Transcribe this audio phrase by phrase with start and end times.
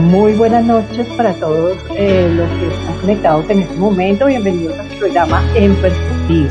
[0.00, 4.26] Muy buenas noches para todos eh, los que están conectados en este momento.
[4.26, 6.50] Bienvenidos a su programa En Perspectiva.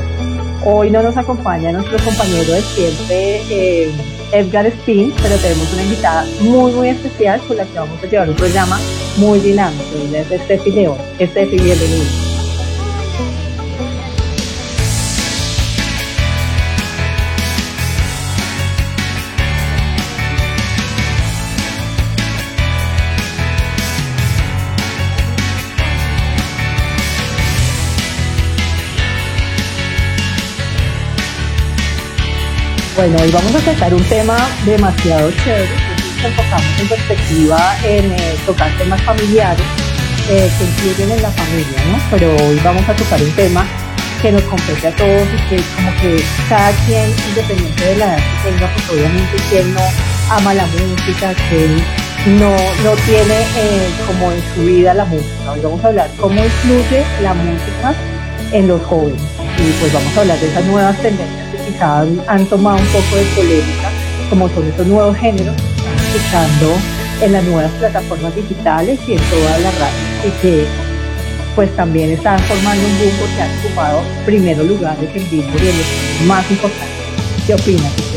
[0.66, 3.92] Hoy no nos acompaña nuestro compañero de siempre, eh,
[4.32, 8.30] Edgar Spin, pero tenemos una invitada muy, muy especial con la que vamos a llevar
[8.30, 8.80] un programa
[9.18, 9.84] muy dinámico.
[10.08, 10.98] Ella es Steffi León.
[11.20, 12.33] Steffi, bienvenida.
[32.96, 38.36] Bueno, hoy vamos a tratar un tema demasiado chévere, nos enfocamos en perspectiva en eh,
[38.46, 39.66] tocar temas familiares
[40.30, 41.98] eh, que incluyen en la familia, ¿no?
[42.12, 43.66] Pero hoy vamos a tocar un tema
[44.22, 48.18] que nos compete a todos y que como que cada quien, independiente de la edad
[48.18, 49.82] que tenga, pues obviamente quien no
[50.30, 51.68] ama la música, que
[52.30, 52.52] no,
[52.84, 55.52] no tiene eh, como en su vida la música.
[55.52, 57.96] Hoy vamos a hablar cómo influye la música
[58.52, 59.20] en los jóvenes
[59.58, 63.24] y pues vamos a hablar de esas nuevas tendencias quizás han tomado un poco de
[63.35, 63.90] polémica,
[64.29, 65.56] como son estos nuevos géneros
[66.07, 66.75] escuchando
[67.22, 70.66] en las nuevas plataformas digitales y en todas las radios, y que
[71.56, 75.78] pues también están formando un grupo que ha ocupado primeros lugares en vivo y en
[75.78, 76.90] los más importantes.
[77.46, 78.12] ¿Qué opinas?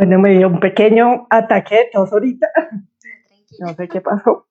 [0.00, 2.46] Bueno, me dio un pequeño ataque de tos ahorita.
[3.58, 4.46] No sé qué pasó.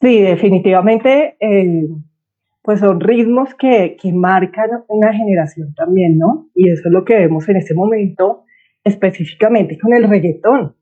[0.00, 1.88] Sí, definitivamente, eh,
[2.62, 6.48] pues son ritmos que, que marcan una generación también, ¿no?
[6.54, 8.44] Y eso es lo que vemos en este momento,
[8.84, 10.76] específicamente con el reggaetón,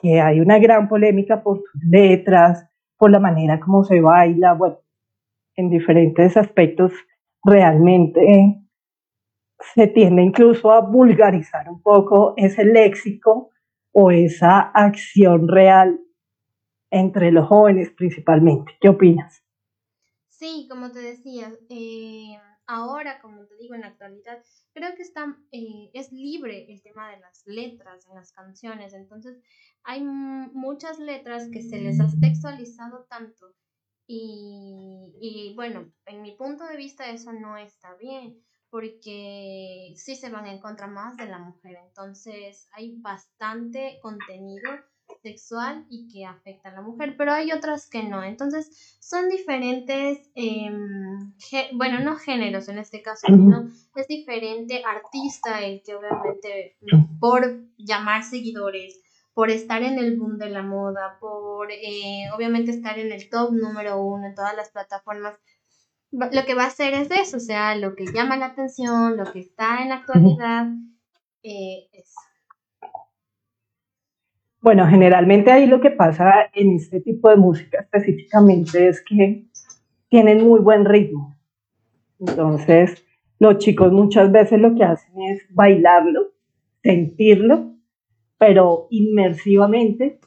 [0.00, 4.78] que hay una gran polémica por sus letras, por la manera como se baila, bueno,
[5.56, 6.92] en diferentes aspectos
[7.42, 8.63] realmente
[9.74, 13.50] se tiende incluso a vulgarizar un poco ese léxico
[13.92, 16.00] o esa acción real
[16.90, 18.72] entre los jóvenes principalmente.
[18.80, 19.42] ¿Qué opinas?
[20.28, 25.36] Sí, como te decía, eh, ahora, como te digo, en la actualidad, creo que está,
[25.52, 29.40] eh, es libre el tema de las letras en las canciones, entonces
[29.84, 33.54] hay muchas letras que se les ha textualizado tanto
[34.06, 38.42] y, y bueno, en mi punto de vista eso no está bien
[38.74, 41.78] porque sí se van en contra más de la mujer.
[41.86, 44.68] Entonces hay bastante contenido
[45.22, 48.24] sexual y que afecta a la mujer, pero hay otras que no.
[48.24, 51.32] Entonces son diferentes, em,
[51.74, 56.76] bueno, no géneros en este caso, sino es diferente artista el que obviamente
[57.20, 59.00] por llamar seguidores,
[59.34, 63.52] por estar en el boom de la moda, por eh, obviamente estar en el top
[63.52, 65.38] número uno en todas las plataformas,
[66.14, 69.24] lo que va a hacer es eso, o sea, lo que llama la atención, lo
[69.32, 70.66] que está en la actualidad,
[71.42, 71.88] eh,
[74.60, 79.44] Bueno, generalmente ahí lo que pasa en este tipo de música específicamente es que
[80.08, 81.36] tienen muy buen ritmo.
[82.18, 83.04] Entonces,
[83.38, 86.32] los chicos muchas veces lo que hacen es bailarlo,
[86.82, 87.74] sentirlo,
[88.38, 90.18] pero inmersivamente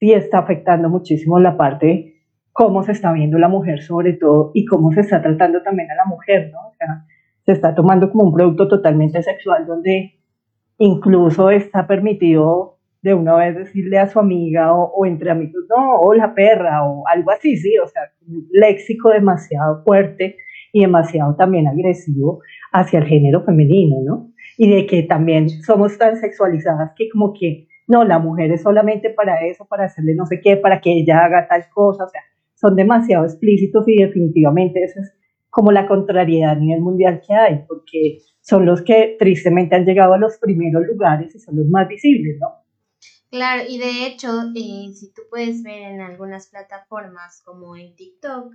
[0.00, 2.15] sí está afectando muchísimo la parte
[2.56, 5.94] cómo se está viendo la mujer sobre todo y cómo se está tratando también a
[5.94, 6.68] la mujer, ¿no?
[6.68, 7.04] O sea,
[7.44, 10.14] se está tomando como un producto totalmente sexual donde
[10.78, 16.14] incluso está permitido de una vez decirle a su amiga o, entre amigos, no, o
[16.14, 20.38] la perra o algo así, sí, o sea, un léxico demasiado fuerte
[20.72, 22.40] y demasiado también agresivo
[22.72, 24.32] hacia el género femenino, ¿no?
[24.56, 29.10] Y de que también somos tan sexualizadas que como que no, la mujer es solamente
[29.10, 32.22] para eso, para hacerle no sé qué, para que ella haga tal cosa, o sea,
[32.56, 35.12] son demasiado explícitos y definitivamente esa es
[35.50, 40.12] como la contrariedad a nivel mundial que hay, porque son los que tristemente han llegado
[40.12, 42.48] a los primeros lugares y son los más visibles, ¿no?
[43.30, 48.52] Claro, y de hecho, eh, si tú puedes ver en algunas plataformas como en TikTok,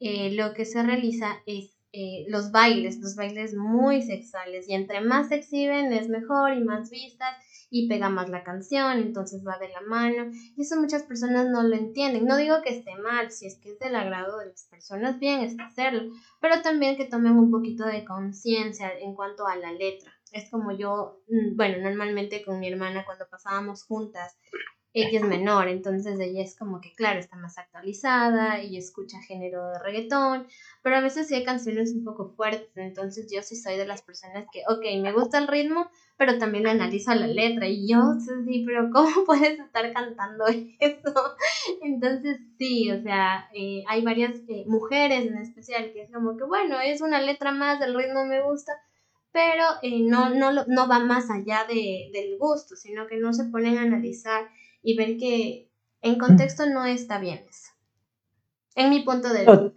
[0.00, 5.00] eh, lo que se realiza es eh, los bailes, los bailes muy sexuales y entre
[5.00, 7.36] más se exhiben es mejor y más vistas
[7.74, 11.62] y pega más la canción, entonces va de la mano y eso muchas personas no
[11.62, 12.26] lo entienden.
[12.26, 15.40] No digo que esté mal, si es que es del agrado de las personas, bien
[15.40, 20.12] es hacerlo, pero también que tomen un poquito de conciencia en cuanto a la letra.
[20.32, 24.36] Es como yo, mm, bueno, normalmente con mi hermana cuando pasábamos juntas
[24.94, 29.70] ella es menor, entonces ella es como que, claro, está más actualizada y escucha género
[29.70, 30.46] de reggaetón,
[30.82, 34.02] pero a veces sí hay canciones un poco fuertes, entonces yo sí soy de las
[34.02, 38.00] personas que, ok, me gusta el ritmo, pero también analizo la letra y yo
[38.46, 41.36] sí, pero ¿cómo puedes estar cantando eso?
[41.82, 46.44] Entonces sí, o sea, eh, hay varias eh, mujeres en especial que es como que,
[46.44, 48.72] bueno, es una letra más, el ritmo me gusta,
[49.32, 53.44] pero eh, no, no, no va más allá de, del gusto, sino que no se
[53.44, 54.50] ponen a analizar
[54.82, 55.70] y ver que
[56.02, 57.72] en contexto no está bien eso.
[58.74, 59.72] En mi punto de vista.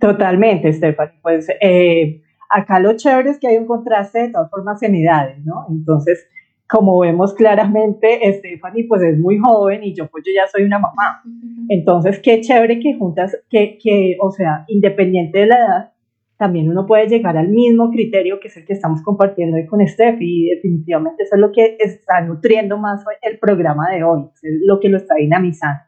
[0.00, 1.18] Totalmente, Stephanie.
[1.22, 5.44] Pues eh, acá lo chévere es que hay un contraste de todas formas en edades,
[5.44, 5.66] ¿no?
[5.68, 6.26] Entonces,
[6.68, 10.78] como vemos claramente, Stephanie pues es muy joven y yo pues yo ya soy una
[10.78, 11.22] mamá.
[11.68, 15.92] Entonces, qué chévere que juntas, que, que o sea, independiente de la edad,
[16.40, 19.86] también uno puede llegar al mismo criterio que es el que estamos compartiendo hoy con
[19.86, 24.54] Steph y definitivamente eso es lo que está nutriendo más el programa de hoy, es
[24.64, 25.82] lo que lo está dinamizando.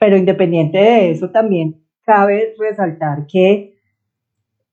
[0.00, 3.74] Pero independiente de eso, también cabe resaltar que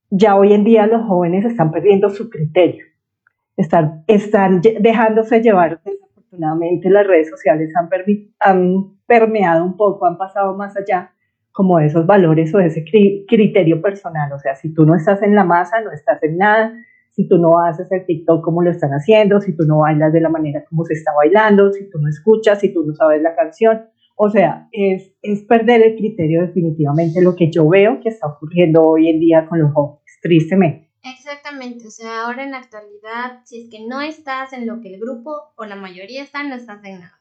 [0.10, 2.86] ya hoy en día los jóvenes están perdiendo su criterio,
[3.58, 7.89] están, están dejándose llevar, desafortunadamente las redes sociales han,
[8.39, 11.12] han permeado un poco, han pasado más allá
[11.51, 12.84] como esos valores o ese
[13.27, 14.31] criterio personal.
[14.34, 16.74] O sea, si tú no estás en la masa, no estás en nada.
[17.12, 20.22] Si tú no haces el TikTok como lo están haciendo, si tú no bailas de
[20.22, 23.36] la manera como se está bailando, si tú no escuchas, si tú no sabes la
[23.36, 23.81] canción.
[24.15, 28.84] O sea, es, es perder el criterio definitivamente lo que yo veo que está ocurriendo
[28.84, 30.91] hoy en día con los jóvenes, tristemente.
[31.03, 34.93] Exactamente, o sea, ahora en la actualidad, si es que no estás en lo que
[34.93, 37.20] el grupo o la mayoría están, no estás en nada.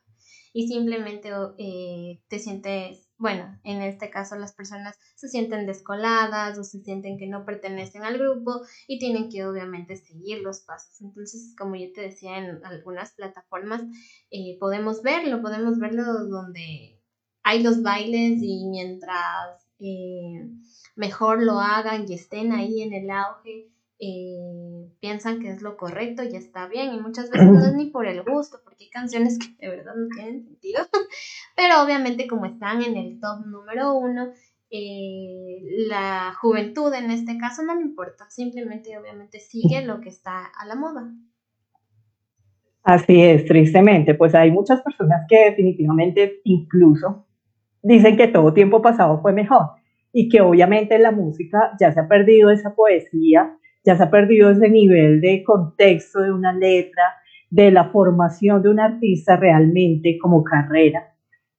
[0.53, 6.65] Y simplemente eh, te sientes bueno, en este caso las personas se sienten descoladas o
[6.65, 11.03] se sienten que no pertenecen al grupo y tienen que obviamente seguir los pasos.
[11.03, 13.83] Entonces, como yo te decía, en algunas plataformas
[14.31, 16.99] eh, podemos verlo, podemos verlo donde
[17.43, 20.49] hay los bailes y mientras eh,
[20.97, 23.69] mejor lo hagan y estén ahí en el auge,
[24.01, 26.95] eh, piensan que es lo correcto y está bien.
[26.95, 29.93] Y muchas veces no es ni por el gusto, porque hay canciones que de verdad
[29.95, 30.81] no tienen sentido.
[31.57, 34.31] Pero obviamente como están en el top número uno,
[34.71, 38.25] eh, la juventud en este caso no le importa.
[38.31, 41.13] Simplemente obviamente sigue lo que está a la moda.
[42.83, 44.15] Así es, tristemente.
[44.15, 47.27] Pues hay muchas personas que definitivamente incluso
[47.83, 49.73] dicen que todo tiempo pasado fue mejor
[50.13, 54.51] y que obviamente la música ya se ha perdido esa poesía ya se ha perdido
[54.51, 57.03] ese nivel de contexto de una letra,
[57.51, 61.15] de la formación de un artista realmente como carrera.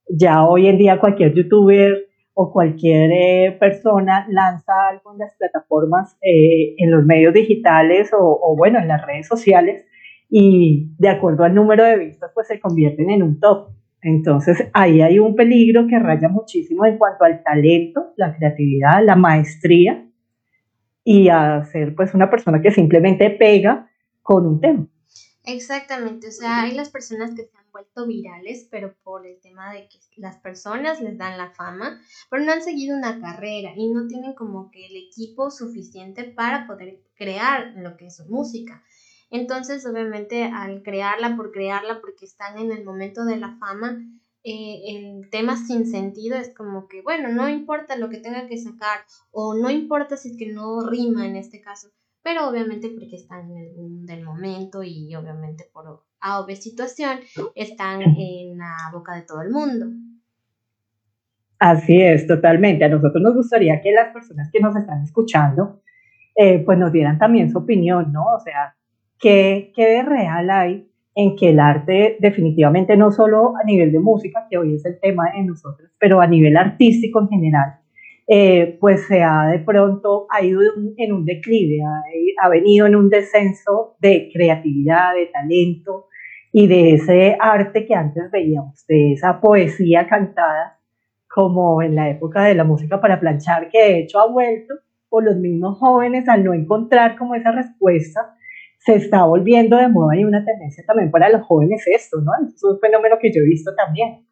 [0.08, 6.16] Ya hoy en día cualquier youtuber o cualquier eh, persona lanza algo en las plataformas,
[6.22, 9.84] eh, en los medios digitales o, o, bueno, en las redes sociales
[10.30, 13.72] y de acuerdo al número de vistas pues se convierten en un top.
[14.00, 19.14] Entonces ahí hay un peligro que raya muchísimo en cuanto al talento, la creatividad, la
[19.14, 20.06] maestría
[21.04, 23.90] y a ser pues una persona que simplemente pega
[24.22, 24.86] con un tema.
[25.44, 29.72] Exactamente, o sea, hay las personas que se han vuelto virales, pero por el tema
[29.72, 33.90] de que las personas les dan la fama, pero no han seguido una carrera y
[33.92, 38.84] no tienen como que el equipo suficiente para poder crear lo que es su música.
[39.30, 43.98] Entonces, obviamente, al crearla por crearla, porque están en el momento de la fama,
[44.44, 48.58] eh, el tema sin sentido es como que, bueno, no importa lo que tenga que
[48.58, 51.88] sacar o no importa si es que no rima en este caso,
[52.22, 57.20] pero obviamente porque están en el del momento y obviamente por A o situación
[57.54, 59.86] están en la boca de todo el mundo.
[61.58, 62.84] Así es, totalmente.
[62.84, 65.80] A nosotros nos gustaría que las personas que nos están escuchando,
[66.34, 68.24] eh, pues nos dieran también su opinión, ¿no?
[68.34, 68.74] O sea,
[69.20, 74.00] ¿qué, ¿qué de real hay en que el arte definitivamente no solo a nivel de
[74.00, 77.80] música, que hoy es el tema de nosotros, pero a nivel artístico en general,
[78.26, 80.60] eh, pues se ha de pronto ha ido
[80.96, 81.78] en un declive,
[82.42, 86.06] ha, venido en un descenso de creatividad, de talento,
[86.52, 90.78] y de ese arte que antes veíamos, de esa poesía cantada,
[91.28, 94.74] como en la época de la música para planchar, que de hecho ha vuelto,
[95.08, 98.34] o los mismos jóvenes al no encontrar como esa respuesta,
[98.84, 102.32] se está volviendo de moda y una tendencia también para los jóvenes esto, ¿no?
[102.46, 104.26] Es un fenómeno que yo he visto también.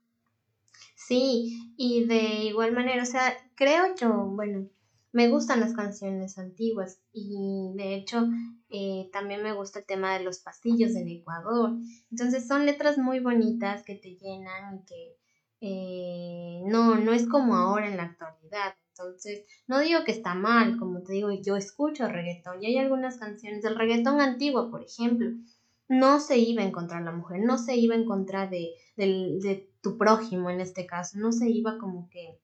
[0.97, 4.69] Sí, y de igual manera, o sea, creo yo, bueno,
[5.13, 8.29] me gustan las canciones antiguas y de hecho
[8.69, 11.73] eh, también me gusta el tema de los pasillos en Ecuador.
[12.11, 15.17] Entonces son letras muy bonitas que te llenan y que
[15.63, 18.75] eh, no, no es como ahora en la actualidad.
[19.01, 23.17] Entonces, no digo que está mal, como te digo, yo escucho reggaetón y hay algunas
[23.17, 25.31] canciones del reggaetón antiguo, por ejemplo,
[25.89, 29.71] no se iba en contra de la mujer, no se iba en contra de, de
[29.81, 32.39] tu prójimo en este caso, no se iba como que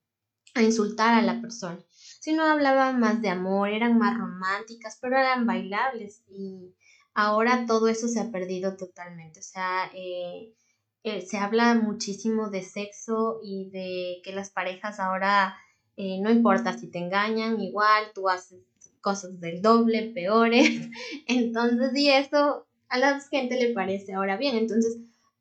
[0.55, 5.47] a insultar a la persona, sino hablaban más de amor, eran más románticas, pero eran
[5.47, 6.75] bailables y
[7.13, 10.55] ahora todo eso se ha perdido totalmente, o sea, eh,
[11.03, 15.57] eh, se habla muchísimo de sexo y de que las parejas ahora
[15.97, 18.61] eh, no importa si te engañan, igual tú haces
[19.00, 20.88] cosas del doble, peores,
[21.26, 24.99] entonces y eso a la gente le parece ahora bien, entonces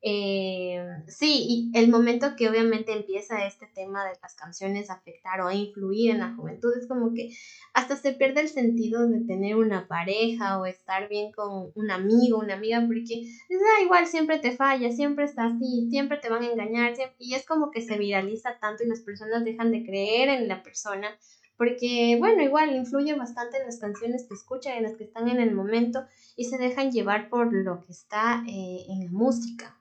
[0.07, 5.41] eh, sí, y el momento que obviamente empieza este tema de las canciones a afectar
[5.41, 7.35] o a influir en la juventud es como que
[7.73, 12.37] hasta se pierde el sentido de tener una pareja o estar bien con un amigo,
[12.37, 16.51] una amiga, porque da igual, siempre te falla, siempre está así, siempre te van a
[16.51, 20.47] engañar, y es como que se viraliza tanto y las personas dejan de creer en
[20.47, 21.17] la persona
[21.57, 25.39] porque bueno, igual influye bastante en las canciones que escuchan, en las que están en
[25.39, 29.75] el momento y se dejan llevar por lo que está eh, en la música.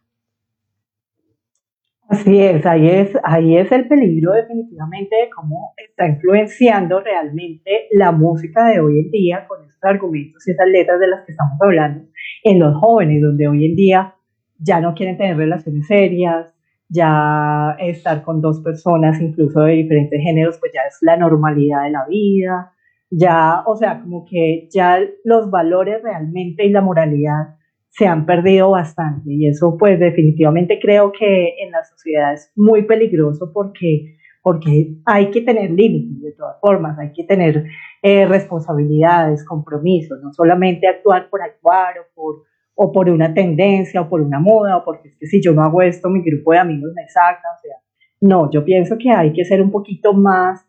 [2.08, 8.12] Así es, ahí es, ahí es el peligro definitivamente de cómo está influenciando realmente la
[8.12, 11.58] música de hoy en día con estos argumentos y esas letras de las que estamos
[11.62, 12.06] hablando
[12.42, 14.14] en los jóvenes, donde hoy en día
[14.58, 16.54] ya no quieren tener relaciones serias,
[16.88, 21.90] ya estar con dos personas incluso de diferentes géneros, pues ya es la normalidad de
[21.90, 22.72] la vida,
[23.10, 27.56] ya, o sea, como que ya los valores realmente y la moralidad
[27.96, 29.32] se han perdido bastante.
[29.32, 35.30] Y eso pues definitivamente creo que en la sociedad es muy peligroso porque, porque hay
[35.30, 37.64] que tener límites de todas formas, hay que tener
[38.02, 42.42] eh, responsabilidades, compromisos, no solamente actuar por actuar o por,
[42.74, 45.62] o por una tendencia o por una moda o porque es que si yo no
[45.62, 47.76] hago esto mi grupo de amigos me saca, o sea,
[48.20, 50.66] no, yo pienso que hay que ser un poquito más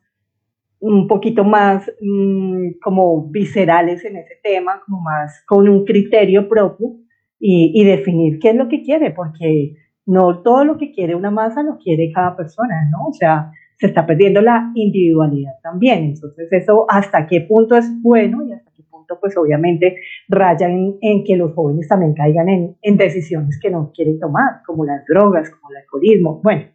[0.79, 7.04] un poquito más mm, como viscerales en ese tema, como más con un criterio propio
[7.39, 9.75] y, definir qué es lo que quiere, porque
[10.05, 13.07] no todo lo que quiere una masa lo quiere cada persona, ¿no?
[13.07, 16.05] O sea, se está perdiendo la individualidad también.
[16.05, 19.97] Entonces, eso hasta qué punto es bueno y hasta qué punto, pues obviamente,
[20.29, 24.85] raya en, que los jóvenes también caigan en, en, decisiones que no quieren tomar, como
[24.85, 26.65] las drogas, como el alcoholismo, bueno,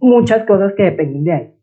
[0.00, 1.54] muchas cosas que dependen de ahí.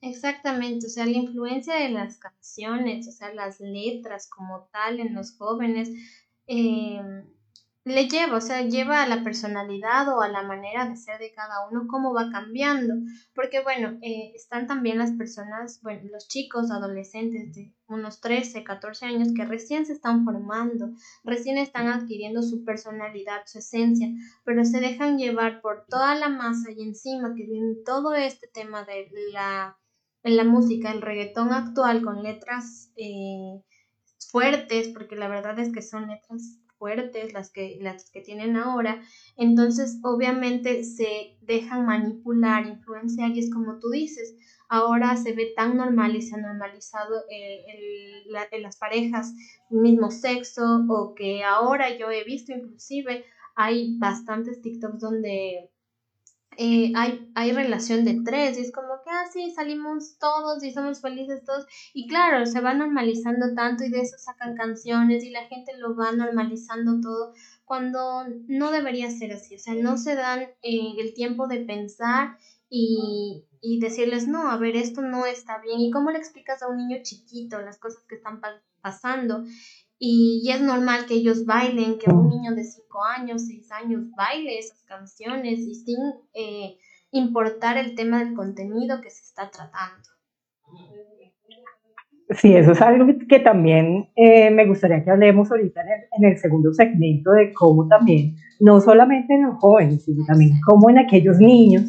[0.00, 5.14] Exactamente, o sea, la influencia de las canciones, o sea, las letras como tal en
[5.14, 5.90] los jóvenes,
[6.46, 7.00] eh,
[7.84, 11.34] le lleva, o sea, lleva a la personalidad o a la manera de ser de
[11.34, 12.94] cada uno, cómo va cambiando.
[13.34, 19.04] Porque bueno, eh, están también las personas, bueno, los chicos, adolescentes de unos 13, 14
[19.04, 20.92] años que recién se están formando,
[21.24, 24.08] recién están adquiriendo su personalidad, su esencia,
[24.44, 28.84] pero se dejan llevar por toda la masa y encima que viene todo este tema
[28.84, 29.78] de la,
[30.22, 33.62] la música, el reggaetón actual con letras eh,
[34.30, 39.00] fuertes, porque la verdad es que son letras fuertes, las que, las que tienen ahora,
[39.38, 44.36] entonces obviamente se dejan manipular, influenciar y es como tú dices,
[44.68, 49.32] ahora se ve tan normal y se ha normalizado el, las parejas
[49.70, 53.24] mismo sexo o que ahora yo he visto inclusive
[53.56, 55.70] hay bastantes TikToks donde
[56.58, 60.72] eh, hay, hay relación de tres y es como que así ah, salimos todos y
[60.72, 65.30] somos felices todos y claro, se va normalizando tanto y de eso sacan canciones y
[65.30, 67.32] la gente lo va normalizando todo
[67.64, 72.36] cuando no debería ser así, o sea, no se dan eh, el tiempo de pensar
[72.68, 76.68] y, y decirles, no, a ver, esto no está bien y cómo le explicas a
[76.68, 78.40] un niño chiquito las cosas que están
[78.80, 79.44] pasando
[80.06, 84.58] y, es normal que ellos bailen, que un niño de 5 años, 6 años baile
[84.58, 85.96] esas canciones y sin
[86.34, 86.76] eh,
[87.10, 90.08] importar el tema del contenido que se está tratando.
[92.30, 96.32] Sí, eso es algo que también eh, me gustaría que hablemos ahorita en el, en
[96.32, 100.98] el, segundo segmento de cómo también, no solamente en los jóvenes, sino también cómo en
[100.98, 101.84] aquellos niños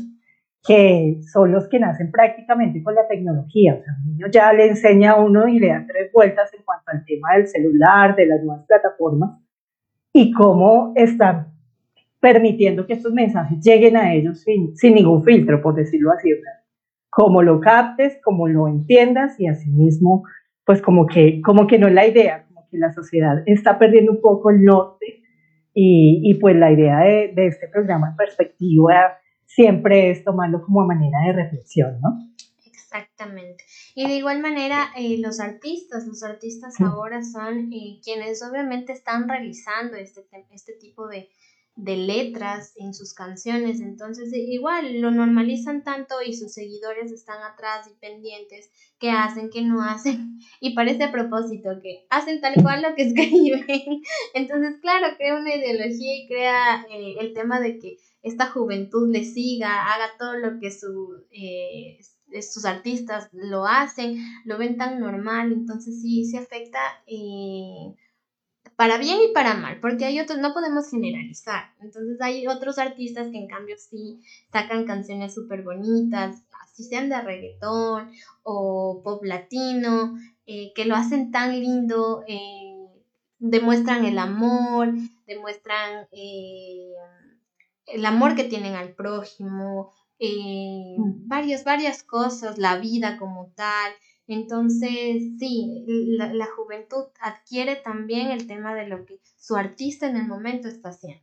[0.65, 3.75] que son los que nacen prácticamente con la tecnología.
[3.75, 6.63] O sea, un niño ya le enseña a uno y le da tres vueltas en
[6.63, 9.39] cuanto al tema del celular, de las nuevas plataformas,
[10.11, 11.53] y cómo están
[12.20, 16.33] permitiendo que estos mensajes lleguen a ellos sin, sin ningún filtro, por decirlo así.
[16.33, 16.63] O sea,
[17.11, 20.24] como lo captes, como lo entiendas y asimismo,
[20.66, 24.13] pues como que, como que no es la idea, como que la sociedad está perdiendo
[24.13, 25.22] un poco el norte
[25.75, 29.20] y, y pues la idea de, de este programa en perspectiva
[29.55, 32.20] siempre es tomarlo como manera de reflexión, ¿no?
[32.65, 33.63] Exactamente.
[33.94, 39.27] Y de igual manera, eh, los artistas, los artistas ahora son eh, quienes obviamente están
[39.27, 41.29] realizando este, este tipo de,
[41.75, 47.85] de letras en sus canciones, entonces igual lo normalizan tanto y sus seguidores están atrás
[47.91, 52.81] y pendientes que hacen, que no hacen y parece a propósito que hacen tal cual
[52.81, 54.01] lo que escriben.
[54.33, 59.24] Entonces, claro, crea una ideología y crea eh, el tema de que esta juventud le
[59.24, 62.00] siga, haga todo lo que su, eh,
[62.42, 66.79] sus artistas lo hacen, lo ven tan normal, entonces sí, se afecta.
[67.05, 67.94] Eh,
[68.75, 71.72] para bien y para mal, porque hay otros, no podemos generalizar.
[71.79, 74.20] Entonces hay otros artistas que en cambio sí
[74.51, 78.11] sacan canciones súper bonitas, así sean de reggaetón
[78.44, 82.75] o pop latino, eh, que lo hacen tan lindo, eh,
[83.38, 84.94] demuestran el amor,
[85.27, 86.07] demuestran
[87.87, 91.27] el amor que tienen al prójimo, mm.
[91.27, 93.91] varias, varias cosas, la vida como tal.
[94.27, 95.85] Entonces, sí,
[96.17, 100.89] la, juventud adquiere también el tema de lo que su artista en el momento está
[100.89, 101.21] haciendo.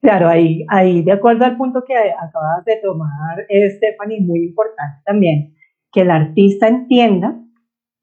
[0.00, 5.56] Claro, ahí, ahí de acuerdo al punto que acabas de tomar, Stephanie, muy importante también
[5.90, 7.40] que el artista entienda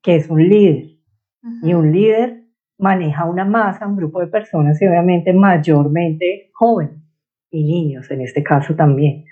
[0.02, 0.98] que es un líder
[1.62, 2.41] y un líder
[2.82, 6.98] maneja una masa, un grupo de personas y obviamente mayormente jóvenes
[7.52, 9.26] y niños en este caso también.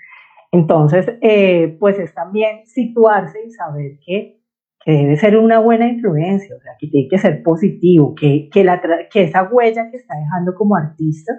[0.52, 4.40] Entonces, eh, pues es también situarse y saber que,
[4.84, 8.64] que, debe ser una buena influencia, o sea, que tiene que ser positivo, que, que,
[8.64, 8.80] la,
[9.12, 11.32] que esa huella que está dejando como artista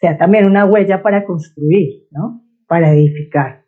[0.00, 2.42] sea también una huella para construir, ¿no?
[2.66, 3.64] Para edificar,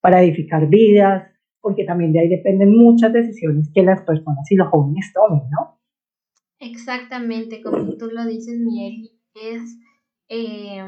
[0.00, 1.24] para edificar vidas,
[1.60, 5.79] porque también de ahí dependen muchas decisiones que las personas y los jóvenes tomen, ¿no?
[6.60, 9.62] Exactamente, como tú lo dices, Miel, es
[10.28, 10.78] eh,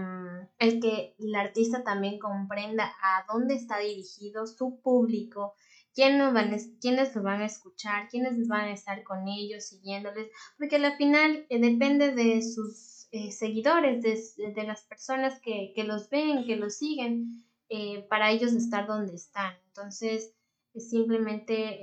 [0.59, 5.55] el que el artista también comprenda a dónde está dirigido su público,
[5.95, 10.77] quién van, quiénes lo van a escuchar, quiénes van a estar con ellos, siguiéndoles, porque
[10.77, 16.11] al final eh, depende de sus eh, seguidores, de, de, las personas que, que, los
[16.11, 19.55] ven, que los siguen, eh, para ellos estar donde están.
[19.69, 20.35] Entonces,
[20.77, 21.81] simplemente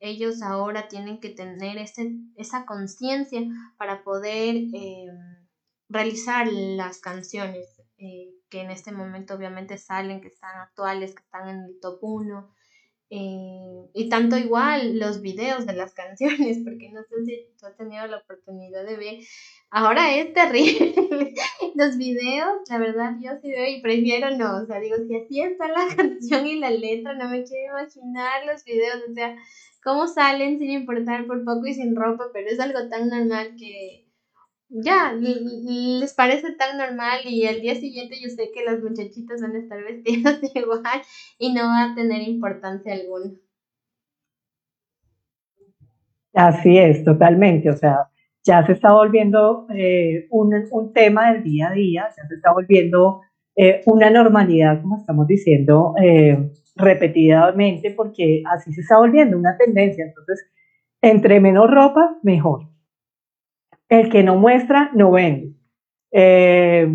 [0.00, 3.42] ellos ahora tienen que tener ese, esa conciencia
[3.78, 4.64] para poder
[5.88, 11.48] realizar las canciones eh, que en este momento obviamente salen, que están actuales, que están
[11.48, 12.54] en el top 1.
[13.12, 17.76] Eh, y tanto igual los videos de las canciones, porque no sé si tú has
[17.76, 19.18] tenido la oportunidad de ver.
[19.70, 20.94] Ahora es terrible.
[21.74, 24.62] los videos, la verdad, yo sí veo y prefiero no.
[24.62, 28.46] O sea, digo, si así está la canción y la letra, no me quiero imaginar
[28.46, 29.02] los videos.
[29.10, 29.36] O sea,
[29.82, 34.06] cómo salen sin importar por poco y sin ropa, pero es algo tan normal que
[34.68, 39.56] ya, les parece tan normal y al día siguiente yo sé que las muchachitas van
[39.56, 40.82] a estar vestidas igual
[41.38, 43.32] y no va a tener importancia alguna.
[46.32, 47.68] Así es, totalmente.
[47.68, 48.10] O sea,
[48.44, 52.52] ya se está volviendo eh, un, un, tema del día a día, ya se está
[52.52, 53.22] volviendo
[53.56, 60.04] eh, una normalidad, como estamos diciendo eh, repetidamente, porque así se está volviendo una tendencia.
[60.04, 60.50] Entonces,
[61.02, 62.70] entre menos ropa, mejor
[63.90, 65.52] el que no muestra, no vende.
[66.12, 66.88] Eh,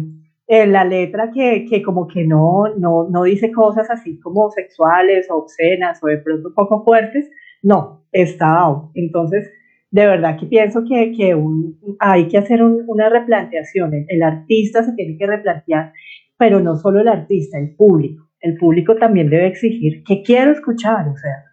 [0.47, 5.37] la letra que, que como que no, no, no, dice cosas así como sexuales o
[5.37, 7.29] obscenas o de pronto un poco fuertes,
[7.61, 8.91] no, está out.
[8.93, 9.51] Entonces,
[9.91, 11.35] de verdad que pienso que, que
[11.99, 13.93] hay que hacer una replanteación.
[13.93, 15.91] El, el, artista se tiene que replantear,
[16.37, 18.24] pero no solo el artista, el público.
[18.45, 21.45] El público también debe exigir que quiero escuchar, o sea,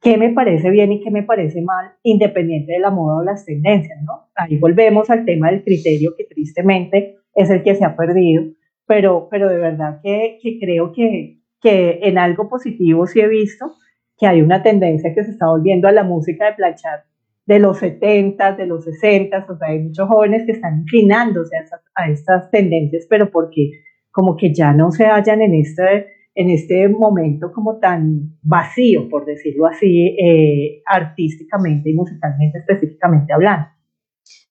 [0.00, 3.44] qué me parece bien y qué me parece mal, independiente de la moda o las
[3.44, 4.30] tendencias, ¿no?
[4.34, 8.44] Ahí volvemos al tema del criterio que tristemente es el que se ha perdido,
[8.86, 13.74] pero, pero de verdad que, que creo que, que en algo positivo sí he visto
[14.16, 17.04] que hay una tendencia que se está volviendo a la música de planchar
[17.44, 21.64] de los 70, de los 60, o sea, hay muchos jóvenes que están inclinándose a,
[21.94, 23.70] a estas tendencias, pero porque
[24.10, 29.26] como que ya no se hallan en este en este momento como tan vacío, por
[29.26, 33.66] decirlo así, eh, artísticamente y musicalmente específicamente hablando.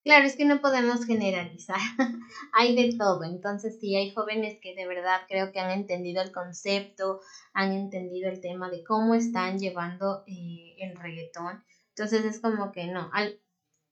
[0.03, 1.77] Claro, es que no podemos generalizar,
[2.53, 6.33] hay de todo, entonces sí, hay jóvenes que de verdad creo que han entendido el
[6.33, 7.21] concepto,
[7.53, 11.63] han entendido el tema de cómo están llevando eh, el reggaetón,
[11.95, 13.39] entonces es como que no, al,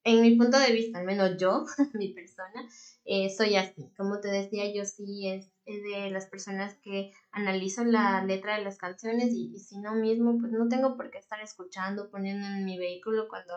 [0.03, 2.67] en mi punto de vista, al menos yo, mi persona,
[3.05, 3.93] eh, soy así.
[3.95, 8.77] Como te decía, yo sí es, de las personas que analizo la letra de las
[8.77, 12.77] canciones y, si no mismo, pues no tengo por qué estar escuchando, poniendo en mi
[12.77, 13.53] vehículo cuando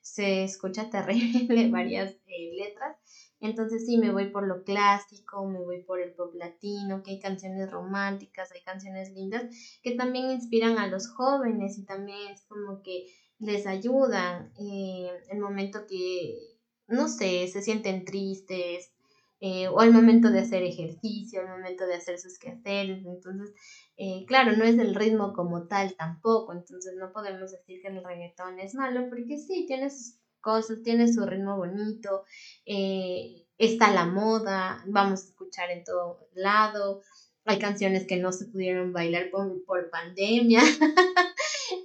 [0.00, 2.96] se escucha terrible varias eh, letras.
[3.40, 7.20] Entonces sí, me voy por lo clásico, me voy por el pop latino, que hay
[7.20, 9.44] canciones románticas, hay canciones lindas
[9.82, 13.06] que también inspiran a los jóvenes y también es como que
[13.38, 16.53] les ayudan eh, el momento que,
[16.86, 18.92] no sé, se sienten tristes,
[19.40, 23.04] eh, o al momento de hacer ejercicio, al momento de hacer sus quehaceres.
[23.04, 23.52] Entonces,
[23.96, 28.02] eh, claro, no es el ritmo como tal tampoco, entonces no podemos decir que el
[28.02, 32.24] reggaetón es malo, porque sí, tiene sus cosas, tiene su ritmo bonito,
[33.58, 37.00] está la moda, vamos a escuchar en todo lado,
[37.46, 40.60] hay canciones que no se pudieron bailar por, por pandemia.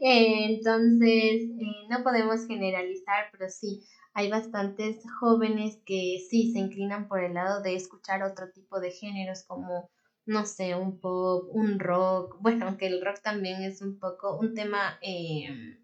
[0.01, 3.83] Entonces, eh, no podemos generalizar, pero sí,
[4.19, 8.91] hay bastantes jóvenes que sí se inclinan por el lado de escuchar otro tipo de
[8.91, 9.89] géneros como,
[10.25, 12.36] no sé, un pop, un rock.
[12.41, 15.79] Bueno, aunque el rock también es un poco un tema eh,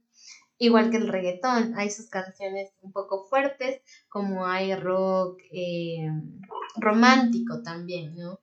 [0.57, 1.75] igual que el reggaetón.
[1.77, 6.09] Hay sus canciones un poco fuertes, como hay rock eh,
[6.75, 8.41] romántico también, ¿no?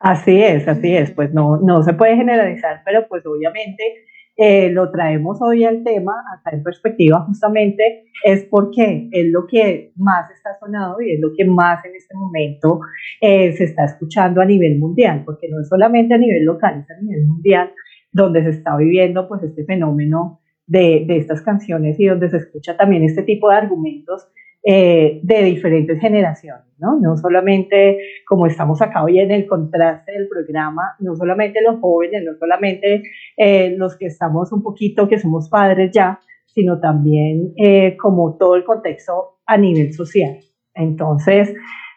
[0.00, 4.04] Así es, así es, pues no, no se puede generalizar, pero pues obviamente
[4.44, 9.92] eh, lo traemos hoy al tema, acá en perspectiva justamente, es porque es lo que
[9.94, 12.80] más está sonado y es lo que más en este momento
[13.20, 16.90] eh, se está escuchando a nivel mundial, porque no es solamente a nivel local, es
[16.90, 17.70] a nivel mundial
[18.10, 22.76] donde se está viviendo pues este fenómeno de, de estas canciones y donde se escucha
[22.76, 24.26] también este tipo de argumentos
[24.64, 26.96] eh, de diferentes generaciones, ¿no?
[27.00, 32.22] No solamente, como estamos acá hoy en el contraste del programa, no solamente los jóvenes,
[32.24, 33.02] no solamente
[33.36, 38.54] eh, los que estamos un poquito, que somos padres ya, sino también eh, como todo
[38.54, 40.38] el contexto a nivel social.
[40.76, 41.52] Entonces,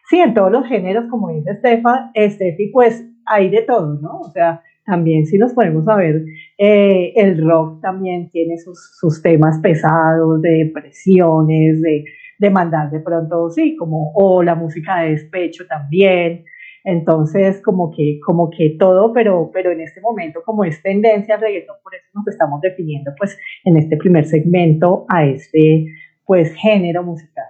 [0.10, 4.22] sí, en todos los géneros, como dice Estefa, Estefi, pues hay de todo, ¿no?
[4.22, 6.24] O sea, también si nos ponemos a ver,
[6.58, 12.06] el rock también tiene sus, sus temas pesados de depresiones, de
[12.40, 16.46] demandar de pronto, sí, como, o la música de despecho también.
[16.84, 21.42] Entonces, como que, como que todo, pero, pero en este momento, como es tendencia al
[21.42, 25.88] reggaetón, por eso nos estamos definiendo, pues, en este primer segmento a este,
[26.26, 27.46] pues, género musical.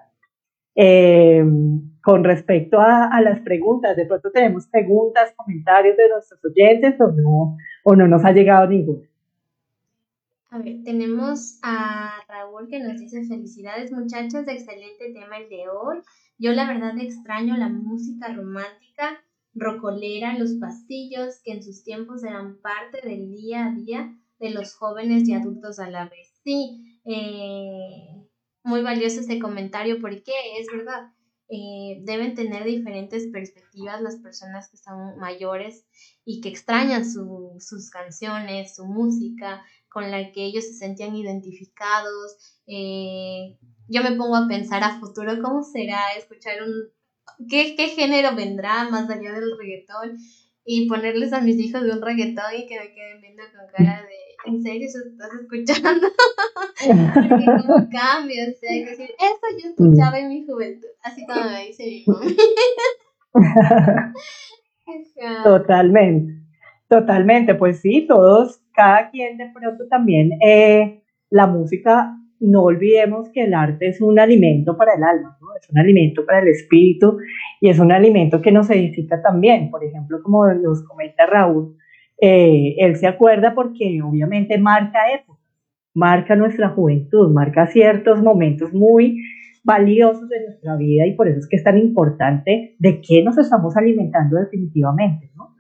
[0.76, 7.00] Em, con respecto a, a, las preguntas, de pronto tenemos preguntas, comentarios de nuestros oyentes
[7.02, 9.08] o no, o no nos ha llegado ninguna.
[10.56, 15.98] A ver, tenemos a Raúl que nos dice felicidades muchachos, excelente tema el de hoy.
[16.38, 19.22] Yo la verdad extraño la música romántica,
[19.54, 24.76] rocolera, los pasillos que en sus tiempos eran parte del día a día de los
[24.76, 26.40] jóvenes y adultos a la vez.
[26.46, 28.26] Sí, eh,
[28.64, 31.12] muy valioso este comentario porque es verdad.
[31.48, 35.86] Eh, deben tener diferentes perspectivas las personas que son mayores
[36.24, 39.64] y que extrañan sus canciones, su música,
[39.96, 42.60] con la que ellos se sentían identificados.
[42.68, 46.92] Eh, yo me pongo a pensar a futuro cómo será escuchar un...
[47.50, 50.18] ¿Qué, qué género vendrá más allá del reggaetón?
[50.66, 54.04] Y ponerles a mis hijos de un reggaetón y que me queden viendo con cara
[54.04, 54.18] de,
[54.52, 56.08] ¿en serio eso estás escuchando?
[57.62, 58.50] ¿Cómo cambia?
[58.50, 61.86] O sea, hay que decir, eso yo escuchaba en mi juventud, así como me dice
[61.86, 62.26] mi mamá.
[65.46, 66.45] Totalmente,
[66.96, 73.44] totalmente, pues sí, todos cada quien de pronto también, eh, la música, no olvidemos que
[73.44, 75.48] el arte es un alimento para el alma, ¿no?
[75.60, 77.18] es un alimento para el espíritu
[77.60, 79.72] y es un alimento que nos edifica también.
[79.72, 81.76] Por ejemplo, como nos comenta Raúl,
[82.22, 85.42] eh, él se acuerda porque obviamente marca época,
[85.94, 89.22] marca nuestra juventud, marca ciertos momentos muy
[89.66, 93.38] valiosos de nuestra vida y por eso es que es tan importante de qué nos
[93.38, 95.55] estamos alimentando definitivamente, ¿no?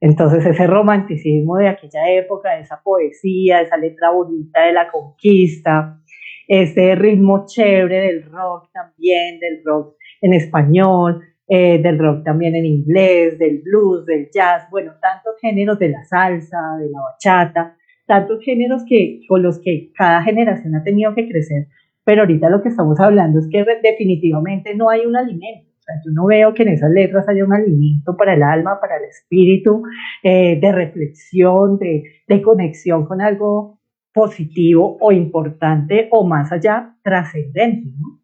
[0.00, 6.00] Entonces ese romanticismo de aquella época, esa poesía, esa letra bonita de la conquista,
[6.48, 12.64] ese ritmo chévere del rock también, del rock en español, eh, del rock también en
[12.64, 18.42] inglés, del blues, del jazz, bueno, tantos géneros de la salsa, de la bachata, tantos
[18.42, 21.66] géneros que, con los que cada generación ha tenido que crecer,
[22.04, 25.69] pero ahorita lo que estamos hablando es que definitivamente no hay un alimento
[26.04, 29.04] yo no veo que en esas letras haya un alimento para el alma, para el
[29.04, 29.82] espíritu,
[30.22, 33.80] eh, de reflexión, de, de conexión con algo
[34.12, 38.20] positivo o importante o más allá, trascendente, ¿no?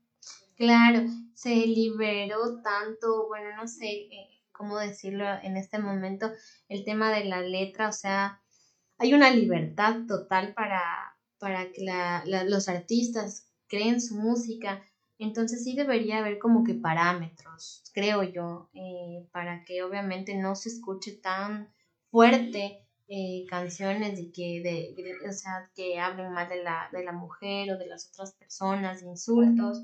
[0.56, 1.00] Claro,
[1.34, 6.30] se liberó tanto, bueno, no sé eh, cómo decirlo en este momento,
[6.68, 8.40] el tema de la letra, o sea,
[8.98, 10.82] hay una libertad total para,
[11.38, 14.82] para que la, los artistas creen su música.
[15.18, 20.68] Entonces sí debería haber como que parámetros, creo yo, eh, para que obviamente no se
[20.68, 21.72] escuche tan
[22.10, 27.12] fuerte eh, canciones y que, de, o sea, que hablen mal de la, de la
[27.12, 29.82] mujer o de las otras personas, insultos.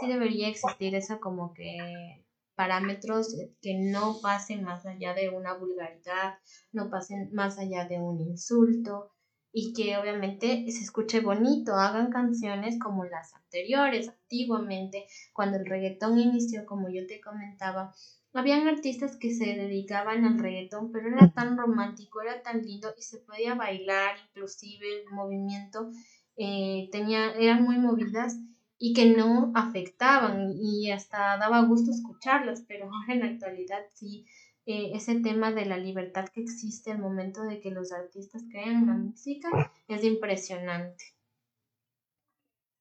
[0.00, 2.24] Sí debería existir eso como que
[2.56, 6.38] parámetros que no pasen más allá de una vulgaridad,
[6.72, 9.13] no pasen más allá de un insulto
[9.56, 16.18] y que obviamente se escuche bonito, hagan canciones como las anteriores, antiguamente, cuando el reggaetón
[16.18, 17.94] inició, como yo te comentaba,
[18.32, 23.02] habían artistas que se dedicaban al reggaetón, pero era tan romántico, era tan lindo y
[23.02, 25.88] se podía bailar, inclusive el movimiento
[26.36, 28.36] eh, tenía, eran muy movidas
[28.76, 34.26] y que no afectaban y hasta daba gusto escucharlas, pero en la actualidad sí,
[34.66, 38.86] eh, ese tema de la libertad que existe al momento de que los artistas crean
[38.86, 39.48] la música
[39.88, 41.04] es impresionante.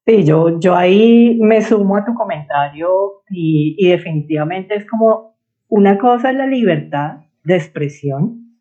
[0.05, 5.37] Sí, yo, yo ahí me sumo a tu comentario y, y definitivamente es como
[5.69, 8.59] una cosa es la libertad de expresión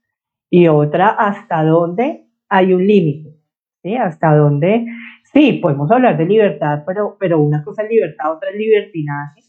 [0.48, 3.38] y otra hasta dónde hay un límite,
[3.82, 3.96] ¿sí?
[3.96, 4.86] Hasta dónde,
[5.32, 9.40] sí, podemos hablar de libertad, pero, pero una cosa es libertad, otra es libertinaje,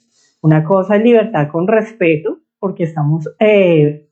[0.42, 4.08] una cosa es libertad con respeto, porque estamos eh,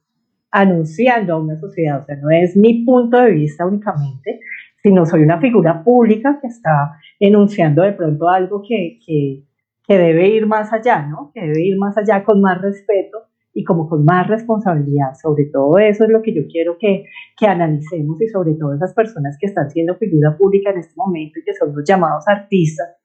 [0.52, 4.42] anunciando a una sociedad, o sea, no es mi punto de vista únicamente,
[4.84, 9.46] sino soy una figura pública que está enunciando de pronto algo que, que,
[9.88, 11.32] que debe ir más allá, ¿no?
[11.34, 13.20] Que debe ir más allá con más respeto
[13.54, 15.14] y como con más responsabilidad.
[15.14, 17.06] Sobre todo eso es lo que yo quiero que,
[17.38, 21.40] que analicemos y sobre todo esas personas que están siendo figura pública en este momento
[21.40, 22.98] y que son los llamados artistas,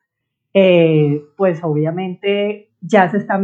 [0.52, 3.38] eh, pues obviamente ya se está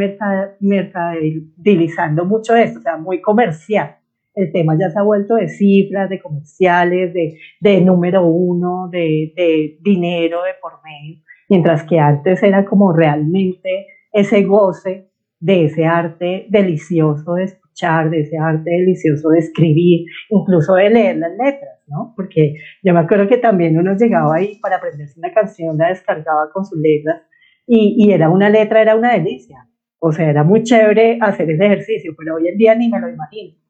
[0.61, 3.97] mercantilizando mucho esto, o sea, muy comercial.
[4.35, 9.33] El tema ya se ha vuelto de cifras, de comerciales, de, de número uno, de,
[9.37, 15.85] de dinero de por medio, mientras que antes era como realmente ese goce de ese
[15.85, 21.81] arte delicioso de escuchar, de ese arte delicioso de escribir, incluso de leer las letras,
[21.89, 22.15] ¿no?
[22.17, 26.49] Porque yo me acuerdo que también uno llegaba ahí para aprenderse una canción, la descargaba
[26.55, 27.23] con sus letras
[27.67, 29.69] y, y era una letra, era una delicia.
[29.99, 33.09] O sea, era muy chévere hacer ese ejercicio, pero hoy en día ni me lo
[33.09, 33.62] imagino.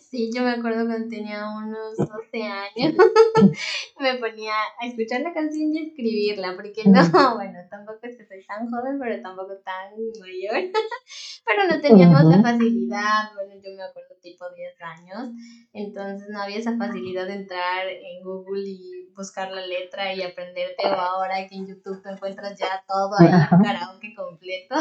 [0.00, 2.94] Sí, yo me acuerdo cuando tenía unos 12 años,
[4.00, 7.00] me ponía a escuchar la canción y escribirla, porque no,
[7.36, 10.70] bueno, tampoco es que soy tan joven, pero tampoco tan mayor,
[11.46, 15.30] pero no teníamos la facilidad, bueno, yo me acuerdo tipo 10 años,
[15.72, 20.86] entonces no había esa facilidad de entrar en Google y buscar la letra y aprenderte,
[20.86, 23.30] o ahora que en YouTube te encuentras ya todo ahí,
[23.62, 24.76] karaoke completo.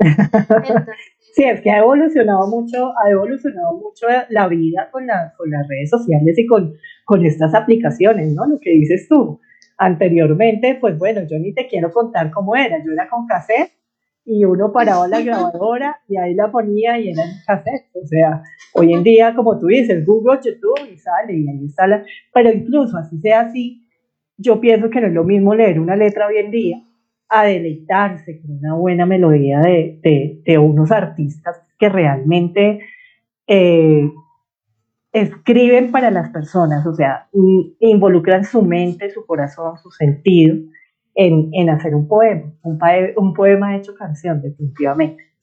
[0.00, 0.96] entonces,
[1.34, 5.04] Sí, es que ha evolucionado mucho, ha evolucionado mucho la vida con,
[5.36, 8.46] con las redes sociales y con, con estas aplicaciones, ¿no?
[8.46, 9.40] Lo que dices tú.
[9.76, 12.78] Anteriormente, pues bueno, yo ni te quiero contar cómo era.
[12.84, 13.72] Yo era con cassette
[14.24, 17.90] y uno paraba la grabadora y ahí la ponía y era en cassette.
[18.00, 18.40] O sea,
[18.72, 22.04] hoy en día, como tú dices, Google, YouTube y sale y ahí está la...
[22.32, 23.82] Pero incluso así sea así,
[24.36, 26.80] yo pienso que no es lo mismo leer una letra hoy en día
[27.28, 32.80] a deleitarse con una buena melodía de, de, unos artistas que realmente
[33.46, 34.10] eh,
[35.12, 37.28] escriben para las personas, o sea,
[37.80, 40.56] involucran su mente, su corazón, su sentido
[41.14, 45.34] en, en hacer un poema, un poema hecho canción, definitivamente.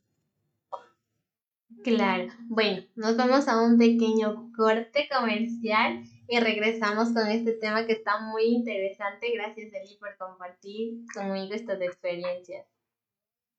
[1.83, 7.91] Claro, bueno, nos vamos a un pequeño corte comercial y regresamos con este tema que
[7.91, 9.27] está muy interesante.
[9.33, 12.65] Gracias, Eli, por compartir conmigo estas experiencias.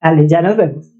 [0.01, 0.91] Dale, ya nos vemos.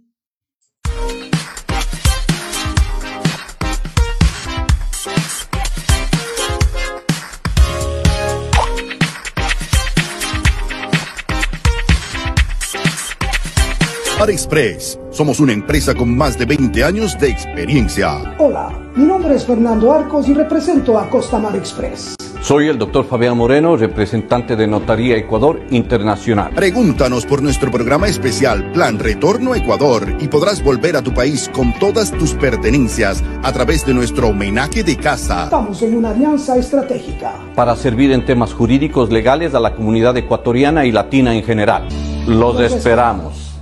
[14.30, 15.00] Express.
[15.12, 18.36] Somos una empresa con más de 20 años de experiencia.
[18.38, 22.16] Hola, mi nombre es Fernando Arcos y represento a Costamar Express.
[22.44, 26.52] Soy el doctor Fabián Moreno, representante de Notaría Ecuador Internacional.
[26.54, 31.74] Pregúntanos por nuestro programa especial Plan Retorno Ecuador y podrás volver a tu país con
[31.80, 35.46] todas tus pertenencias a través de nuestro homenaje de casa.
[35.46, 37.34] Estamos en una alianza estratégica.
[37.56, 41.88] Para servir en temas jurídicos legales a la comunidad ecuatoriana y latina en general.
[42.28, 43.53] Los, esperamos.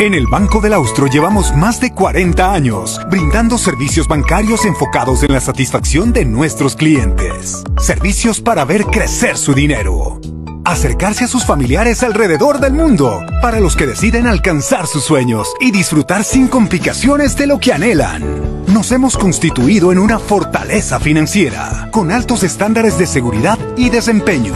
[0.00, 5.32] En el Banco del Austro llevamos más de 40 años brindando servicios bancarios enfocados en
[5.32, 7.64] la satisfacción de nuestros clientes.
[7.80, 10.20] Servicios para ver crecer su dinero.
[10.64, 15.72] Acercarse a sus familiares alrededor del mundo, para los que deciden alcanzar sus sueños y
[15.72, 18.22] disfrutar sin complicaciones de lo que anhelan.
[18.68, 24.54] Nos hemos constituido en una fortaleza financiera, con altos estándares de seguridad y desempeño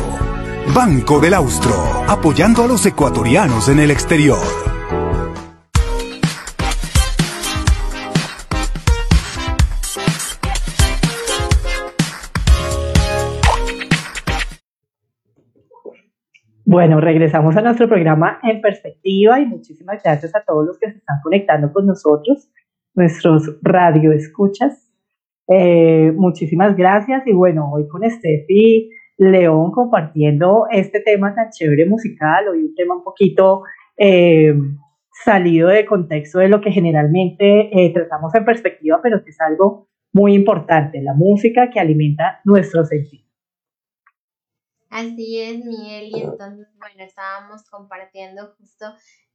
[0.75, 4.72] Banco del Austro, apoyando a los ecuatorianos en el exterior.
[16.73, 20.97] Bueno, regresamos a nuestro programa en perspectiva y muchísimas gracias a todos los que se
[20.97, 22.51] están conectando con nosotros,
[22.95, 24.91] nuestros radio escuchas.
[25.49, 32.49] Eh, muchísimas gracias y bueno, hoy con Steffi León compartiendo este tema tan chévere musical,
[32.49, 33.65] hoy un tema un poquito
[33.99, 34.55] eh,
[35.27, 39.89] salido de contexto de lo que generalmente eh, tratamos en perspectiva, pero que es algo
[40.15, 43.32] muy importante, la música que alimenta nuestro sentido.
[44.93, 48.85] Así es, Miguel, y entonces, bueno, estábamos compartiendo justo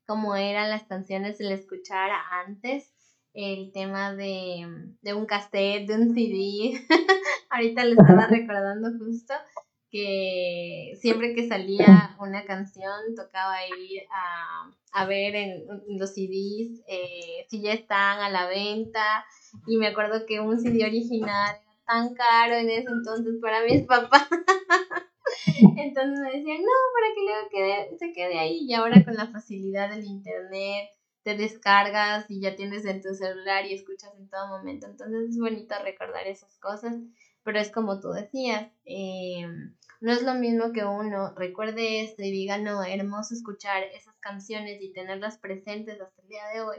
[0.05, 2.11] cómo eran las canciones el escuchar
[2.45, 2.93] antes,
[3.33, 4.67] el tema de,
[5.01, 6.79] de un cassette, de un CD.
[7.49, 9.33] Ahorita lo estaba recordando justo
[9.89, 15.65] que siempre que salía una canción tocaba ir a, a ver en,
[15.97, 19.25] los CDs eh, si ya están a la venta
[19.65, 24.27] y me acuerdo que un CD original tan caro en ese entonces para mis papás
[25.77, 28.65] Entonces me decían, no, para que luego quede, se quede ahí.
[28.67, 30.89] Y ahora con la facilidad del internet,
[31.23, 34.87] te descargas y ya tienes en tu celular y escuchas en todo momento.
[34.87, 36.95] Entonces es bonito recordar esas cosas.
[37.43, 42.31] Pero es como tú decías, em, no es lo mismo que uno recuerde esto y
[42.31, 46.77] diga, no, hermoso escuchar esas canciones y tenerlas presentes hasta el día de hoy,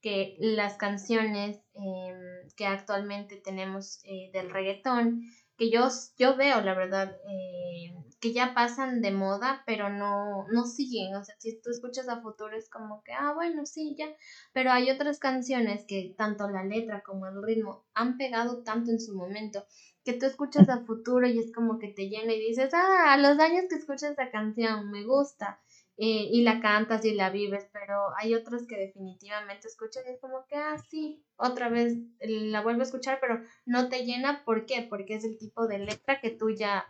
[0.00, 5.22] que las canciones em, que actualmente tenemos eh, del reggaetón,
[5.56, 10.64] que yo, yo veo, la verdad, eh, que ya pasan de moda, pero no, no
[10.66, 11.14] siguen.
[11.16, 14.06] O sea, si tú escuchas a futuro es como que, ah, bueno, sí, ya.
[14.52, 19.00] Pero hay otras canciones que tanto la letra como el ritmo han pegado tanto en
[19.00, 19.64] su momento
[20.04, 23.18] que tú escuchas a futuro y es como que te llena y dices, ah, a
[23.18, 25.60] los años que escuchas esa canción, me gusta.
[26.00, 30.20] Eh, y la cantas y la vives, pero hay otras que definitivamente escuchas y es
[30.20, 34.64] como que, ah, sí, otra vez la vuelvo a escuchar, pero no te llena, ¿por
[34.64, 34.86] qué?
[34.88, 36.84] Porque es el tipo de letra que tú ya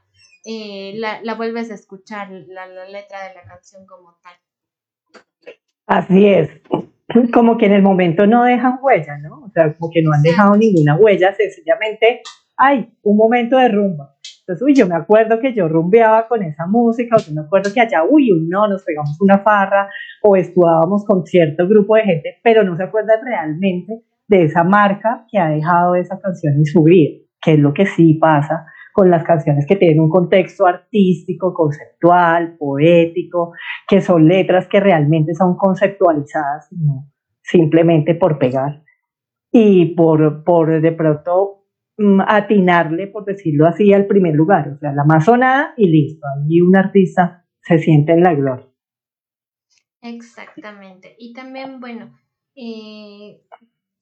[0.44, 4.34] eh, la, la, vuelves a escuchar, la, la letra de la canción como tal.
[5.86, 6.50] Así es,
[7.32, 9.44] como que en el momento no dejan huella, ¿no?
[9.44, 12.20] O sea, como que no han dejado ninguna huella, sencillamente
[12.58, 14.17] hay un momento de rumba
[14.48, 17.70] entonces, uy, yo me acuerdo que yo rumbeaba con esa música, o yo me acuerdo
[17.72, 19.90] que allá, uy, no, nos pegamos una farra,
[20.22, 25.26] o estudiábamos con cierto grupo de gente, pero no se acuerdan realmente de esa marca
[25.30, 29.10] que ha dejado esa canción en su vida, que es lo que sí pasa con
[29.10, 33.52] las canciones que tienen un contexto artístico, conceptual, poético,
[33.86, 37.06] que son letras que realmente son conceptualizadas, no
[37.48, 38.82] simplemente por pegar.
[39.50, 41.57] Y por, por de pronto
[42.26, 46.60] atinarle, por decirlo así, al primer lugar, o sea, la más sonada y listo, ahí
[46.60, 48.66] un artista se siente en la gloria.
[50.00, 51.16] Exactamente.
[51.18, 52.16] Y también, bueno,
[52.54, 53.42] eh,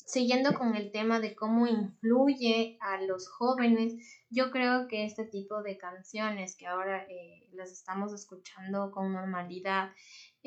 [0.07, 3.95] siguiendo con el tema de cómo influye a los jóvenes,
[4.31, 9.91] yo creo que este tipo de canciones que ahora eh, las estamos escuchando con normalidad,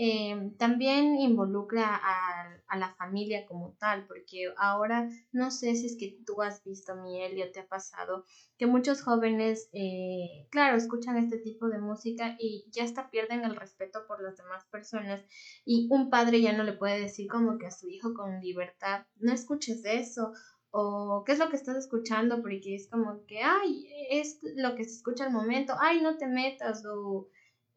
[0.02, 5.98] eh, también involucra a, a, la familia como tal, porque ahora no sé si es
[6.00, 8.24] que tú has visto, Miel, o te ha pasado,
[8.58, 13.58] que muchos jóvenes, eh, claro, escuchan este tipo de música y ya hasta pierden el
[13.58, 15.22] respeto por las demás personas
[15.66, 19.06] y un padre ya no le puede decir como que a su hijo con libertad,
[19.18, 20.32] no escuches eso
[20.72, 24.86] o qué es lo que estás escuchando, porque es como que, ay, es lo que
[24.86, 27.28] se escucha al momento, ay, no te metas o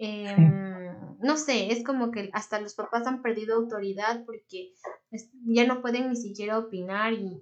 [0.05, 4.73] Em, no sé, es como que hasta los papás han perdido autoridad porque
[5.47, 7.41] ya no pueden ni siquiera opinar y,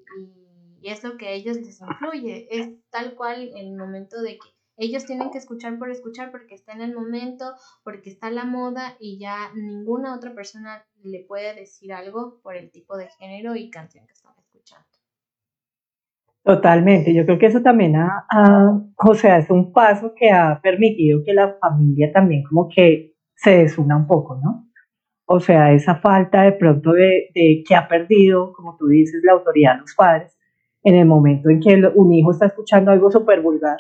[0.83, 2.49] es lo que a ellos les influye.
[2.51, 6.73] Es tal cual el momento de que ellos tienen que escuchar por escuchar porque está
[6.73, 11.95] en el momento, porque está la moda y ya ninguna otra persona le puede decir
[11.95, 14.30] algo por el tipo de género y canción que escuchando.
[16.43, 18.25] Totalmente, yo creo que eso también ha,
[18.97, 23.59] o sea, es un paso que ha permitido que la familia también como que se
[23.59, 24.67] desuna un poco, ¿no?
[25.27, 29.33] O sea, esa falta de pronto de, de que ha perdido, como tú dices, la
[29.35, 30.37] autoridad de los padres
[30.83, 33.79] en el momento en que un hijo está escuchando algo súper vulgar,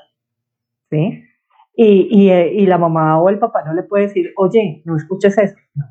[0.90, 1.24] ¿sí?
[1.74, 5.38] Y, y, y, la mamá o el papá no le puede decir, oye, no escuches
[5.38, 5.56] eso.
[5.74, 5.86] No.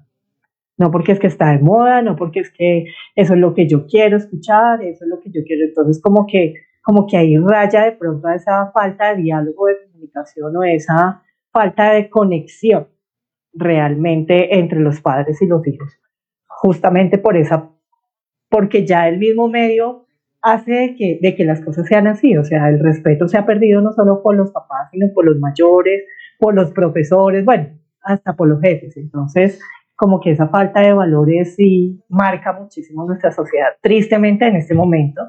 [0.79, 3.67] No porque es que está de moda, no porque es que eso es lo que
[3.67, 5.65] yo quiero escuchar, eso es lo que yo quiero.
[5.65, 9.75] Entonces, como que como que ahí raya de pronto a esa falta de diálogo, de
[9.85, 11.21] comunicación o esa
[11.51, 12.87] falta de conexión
[13.53, 15.99] realmente entre los padres y los hijos.
[16.47, 17.69] Justamente por esa,
[18.49, 20.07] porque ya el mismo medio
[20.41, 23.45] hace de que, de que las cosas sean así, o sea, el respeto se ha
[23.45, 26.05] perdido no solo por los papás, sino por los mayores,
[26.39, 27.67] por los profesores, bueno,
[28.01, 28.95] hasta por los jefes.
[28.97, 29.59] Entonces,
[29.99, 33.67] como que esa falta de valores sí marca muchísimo nuestra sociedad.
[33.81, 35.21] Tristemente en este momento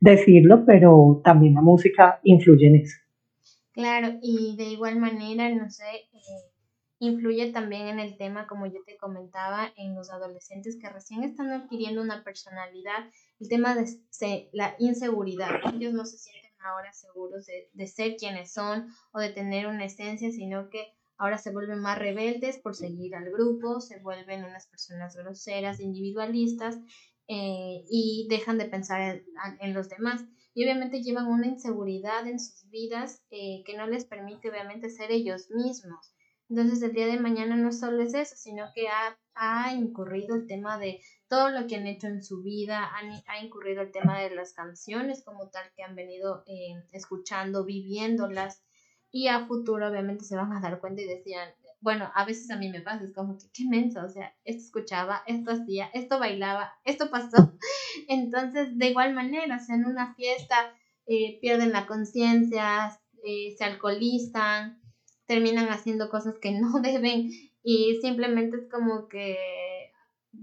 [0.00, 2.96] decirlo, pero también la música influye en eso.
[3.72, 6.50] Claro, y de igual manera, no sé, eh,
[7.00, 11.50] influye también en el tema, como yo te comentaba, en los adolescentes que recién están
[11.50, 13.04] adquiriendo una personalidad,
[13.40, 13.84] el tema de
[14.54, 15.50] la inseguridad.
[15.74, 19.84] Ellos no se sienten ahora seguros de, de ser quienes son o de tener una
[19.84, 24.66] esencia, sino que ahora se vuelven más rebeldes por seguir al grupo, se vuelven unas
[24.66, 26.76] personas groseras, individualistas
[27.28, 29.22] eh, y dejan de pensar
[29.60, 30.24] en, los demás.
[30.54, 35.10] Y obviamente llevan una inseguridad en sus vidas eh, que no les permite obviamente ser
[35.10, 36.14] ellos mismos.
[36.50, 40.46] Entonces el día de mañana no solo es eso, sino que ha, ha incurrido el
[40.46, 42.90] tema de todo lo que han hecho en su vida,
[43.26, 48.62] ha incurrido el tema de las canciones como tal que han venido eh, escuchando, viviéndolas
[49.14, 51.48] y a futuro obviamente se van a dar cuenta y decían,
[51.80, 54.64] bueno, a veces a mí me pasa, es como que qué mensa, o sea, esto
[54.64, 57.54] escuchaba, esto hacía, esto bailaba, esto pasó.
[58.08, 60.74] Entonces, de igual manera, o sea, en una fiesta
[61.06, 64.82] eh, pierden la conciencia, eh, se alcoholizan,
[65.26, 67.30] terminan haciendo cosas que no deben
[67.62, 69.38] y simplemente es como que,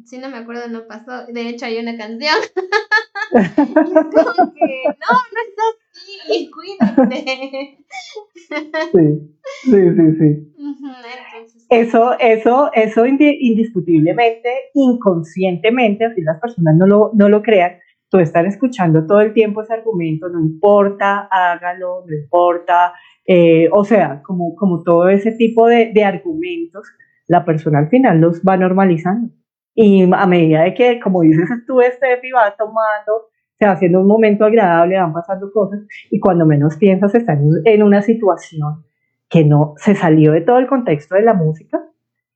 [0.05, 1.25] si no me acuerdo, no pasó.
[1.25, 2.37] De hecho, hay una canción.
[3.33, 5.80] es como que, no, no
[6.23, 7.77] así, cuídate.
[8.91, 10.51] sí, sí, sí, sí.
[11.69, 18.45] Eso, eso, eso indiscutiblemente, inconscientemente, así las personas no lo, no lo crean, tú estás
[18.45, 22.93] escuchando todo el tiempo ese argumento, no importa, hágalo, no importa,
[23.25, 26.87] eh, o sea, como, como todo ese tipo de, de, argumentos,
[27.27, 29.31] la persona al final los va normalizando.
[29.73, 33.29] Y a medida de que, como dices tú, Steffi va tomando,
[33.61, 37.83] se va haciendo un momento agradable, van pasando cosas, y cuando menos piensas, estás en
[37.83, 38.83] una situación
[39.29, 41.79] que no se salió de todo el contexto de la música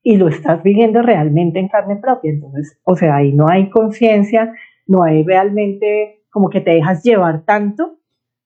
[0.04, 2.30] y lo estás viviendo realmente en carne propia.
[2.30, 4.54] Entonces, o sea, ahí no hay conciencia,
[4.86, 7.98] no hay realmente como que te dejas llevar tanto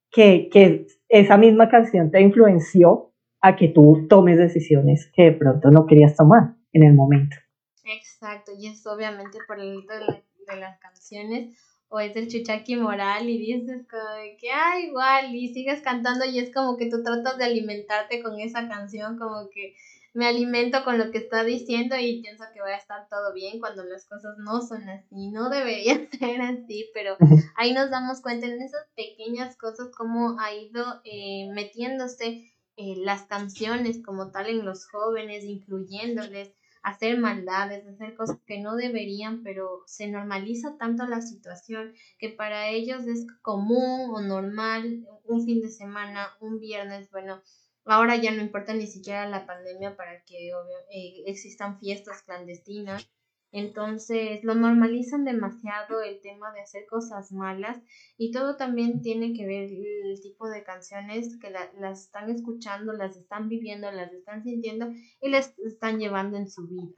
[0.09, 3.11] que, que esa misma canción te influenció
[3.41, 7.35] a que tú tomes decisiones que de pronto no querías tomar en el momento.
[7.83, 13.27] Exacto, y es obviamente por el de, de las canciones o es el chuchaqui moral
[13.29, 17.37] y dices como que, ah, igual, y sigues cantando y es como que tú tratas
[17.37, 19.75] de alimentarte con esa canción, como que
[20.13, 23.59] me alimento con lo que está diciendo y pienso que va a estar todo bien
[23.59, 27.17] cuando las cosas no son así, no debería ser así, pero
[27.55, 33.23] ahí nos damos cuenta en esas pequeñas cosas cómo ha ido eh, metiéndose eh, las
[33.23, 36.51] canciones como tal en los jóvenes, incluyéndoles
[36.89, 42.69] hacer maldades, hacer cosas que no deberían, pero se normaliza tanto la situación que para
[42.69, 47.41] ellos es común o normal un fin de semana, un viernes, bueno,
[47.85, 53.09] ahora ya no importa ni siquiera la pandemia para que eh, existan fiestas clandestinas
[53.51, 57.81] entonces lo normalizan demasiado el tema de hacer cosas malas
[58.17, 63.17] y todo también tiene que ver el tipo de canciones que las están escuchando, las
[63.17, 64.87] están viviendo, las están sintiendo
[65.21, 66.95] y las están llevando en su vida.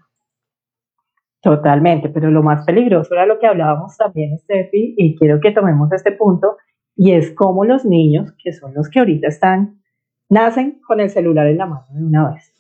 [1.41, 5.91] Totalmente, pero lo más peligroso era lo que hablábamos también, Steffi, y quiero que tomemos
[5.91, 6.58] este punto,
[6.95, 9.82] y es cómo los niños, que son los que ahorita están,
[10.30, 12.51] nacen con el celular en la mano de una vez.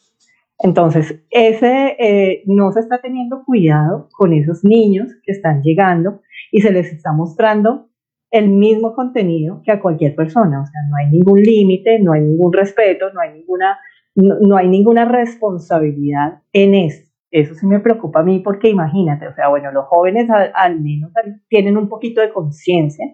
[0.63, 6.61] Entonces, ese eh, no se está teniendo cuidado con esos niños que están llegando y
[6.61, 7.89] se les está mostrando
[8.29, 10.61] el mismo contenido que a cualquier persona.
[10.61, 13.79] O sea, no hay ningún límite, no hay ningún respeto, no hay ninguna,
[14.15, 17.09] no, hay ninguna responsabilidad en esto.
[17.31, 21.11] Eso sí me preocupa a mí porque imagínate, o sea, bueno, los jóvenes al menos
[21.47, 23.05] tienen un poquito de conciencia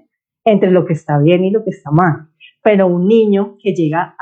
[0.43, 2.27] entre lo que está bien y lo que está mal
[2.67, 4.17] pero un niño que llega,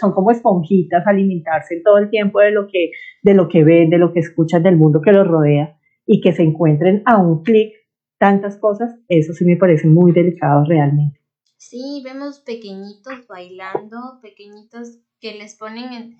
[0.00, 3.98] son como esponjitas, alimentarse todo el tiempo de lo, que, de lo que ven, de
[3.98, 7.74] lo que escuchan, del mundo que los rodea, y que se encuentren a un clic
[8.18, 11.20] tantas cosas, eso sí me parece muy delicado realmente.
[11.58, 16.16] Sí, vemos pequeñitos bailando, pequeñitos que les ponen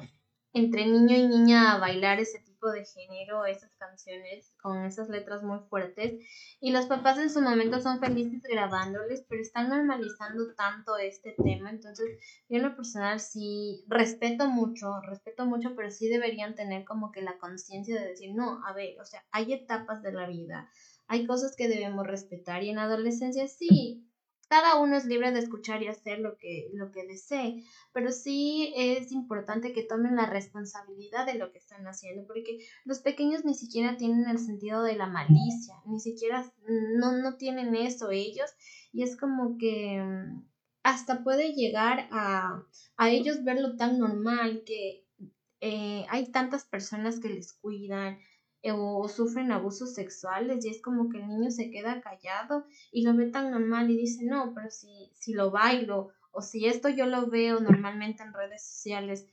[0.52, 2.38] entre niño y niña a bailar ese
[2.70, 6.14] de género, esas canciones con esas letras muy fuertes.
[6.60, 11.70] Y los papás en su momento son felices grabándoles, pero están normalizando tanto este tema.
[11.70, 12.06] Entonces,
[12.48, 17.22] yo en lo personal sí respeto mucho, respeto mucho, pero sí deberían tener como que
[17.22, 20.70] la conciencia de decir, no, a ver, o sea, hay etapas de la vida,
[21.06, 24.06] hay cosas que debemos respetar y en adolescencia sí,
[24.48, 28.72] cada uno es libre de escuchar y hacer lo que, lo que desee, pero sí
[28.76, 33.54] es importante que tomen la responsabilidad de lo que están haciendo, porque los pequeños ni
[33.54, 36.52] siquiera tienen el sentido de la malicia, ni siquiera
[36.96, 38.50] no, no tienen eso ellos,
[38.92, 40.46] y es como que mm,
[40.84, 42.62] hasta puede llegar a,
[42.96, 45.04] a ellos verlo tan normal que
[45.60, 48.18] eh, hay tantas personas que les cuidan
[48.72, 53.14] o sufren abusos sexuales y es como que el niño se queda callado y lo
[53.14, 57.06] ve tan normal y dice, no, pero si, si lo bailo o si esto yo
[57.06, 59.26] lo veo normalmente en redes sociales,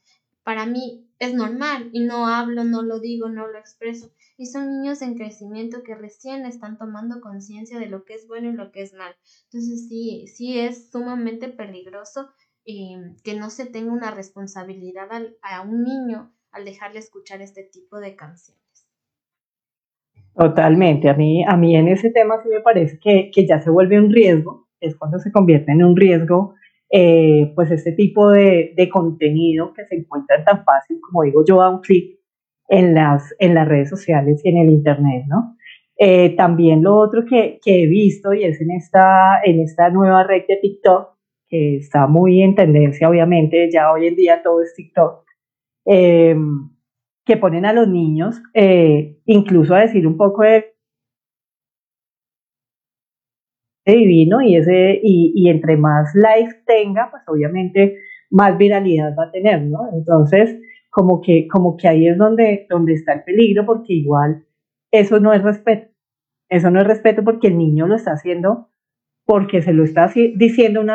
[0.44, 4.12] para mí es normal y no hablo, no lo digo, no lo expreso.
[4.38, 8.50] Y son niños en crecimiento que recién están tomando conciencia de lo que es bueno
[8.50, 9.16] y lo que es mal.
[9.46, 12.30] Entonces sí, sí es sumamente peligroso
[12.66, 15.10] eh, que no se tenga una responsabilidad
[15.42, 18.63] a un niño al dejarle escuchar este tipo de canciones.
[20.36, 23.70] Totalmente, a mí, a mí en ese tema sí me parece que, que ya se
[23.70, 26.56] vuelve un riesgo, es cuando se convierte en un riesgo
[26.90, 31.62] eh, pues este tipo de, de, contenido que se encuentra tan fácil, como digo yo,
[31.62, 32.20] a un clic
[32.68, 35.56] en las, en las redes sociales y en el Internet, ¿no?
[35.98, 40.24] Eh, también lo otro que, que, he visto y es en esta, en esta nueva
[40.24, 41.16] red de TikTok,
[41.48, 45.24] que está muy en tendencia, obviamente, ya hoy en día todo es TikTok,
[45.86, 46.36] eh,
[47.26, 48.42] que ponen a los niños
[49.26, 50.74] incluso a decir un poco de
[53.86, 57.98] divino y, ese, y, y entre más likes tenga, pues obviamente
[58.30, 59.90] más viralidad va a tener, ¿no?
[59.94, 60.60] Entonces,
[60.90, 64.46] como que, como que ahí es donde, donde está el peligro, porque igual
[64.92, 65.92] eso no es respeto.
[66.50, 68.70] Eso no es respeto porque el niño lo está haciendo
[69.26, 70.90] porque se lo está diciendo un,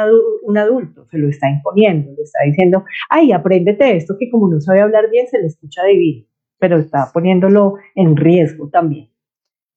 [0.58, 4.80] adulto, se lo está imponiendo, le está diciendo, ay, apréndete esto que como no sabe
[4.80, 6.26] hablar bien se le escucha divino,
[6.58, 9.10] pero está poniéndolo en riesgo también.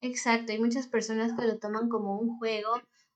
[0.01, 2.69] Exacto, hay muchas personas que lo toman como un juego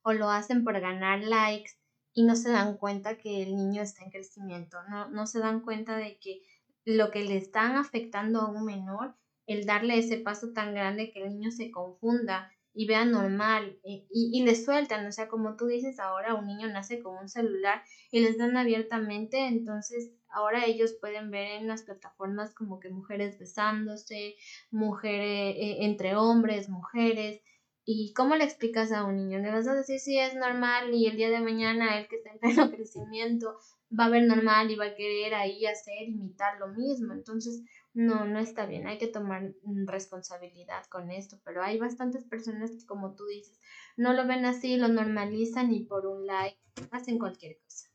[0.03, 1.71] o lo hacen por ganar likes
[2.13, 5.61] y no se dan cuenta que el niño está en crecimiento, no, no se dan
[5.61, 6.41] cuenta de que
[6.85, 9.15] lo que le están afectando a un menor,
[9.47, 14.05] el darle ese paso tan grande que el niño se confunda y vea normal eh,
[14.11, 17.29] y, y, le sueltan, o sea, como tú dices, ahora un niño nace con un
[17.29, 22.89] celular y les dan abiertamente, entonces ahora ellos pueden ver en las plataformas como que
[22.89, 24.35] mujeres besándose,
[24.71, 27.41] mujeres eh, entre hombres, mujeres,
[27.87, 29.37] ¿Y cómo le explicas a un niño?
[29.37, 32.31] Le vas a decir si es normal y el día de mañana él que está
[32.31, 33.57] en pleno crecimiento
[33.97, 37.13] va a ver normal y va a querer ahí hacer, imitar lo mismo.
[37.13, 37.61] Entonces,
[37.95, 38.87] no, no está bien.
[38.87, 39.53] Hay que tomar
[39.87, 41.37] responsabilidad con esto.
[41.45, 43.59] Pero hay bastantes personas que, como tú dices,
[43.97, 46.57] no lo ven así, lo normalizan y por un like
[46.91, 47.87] hacen cualquier cosa.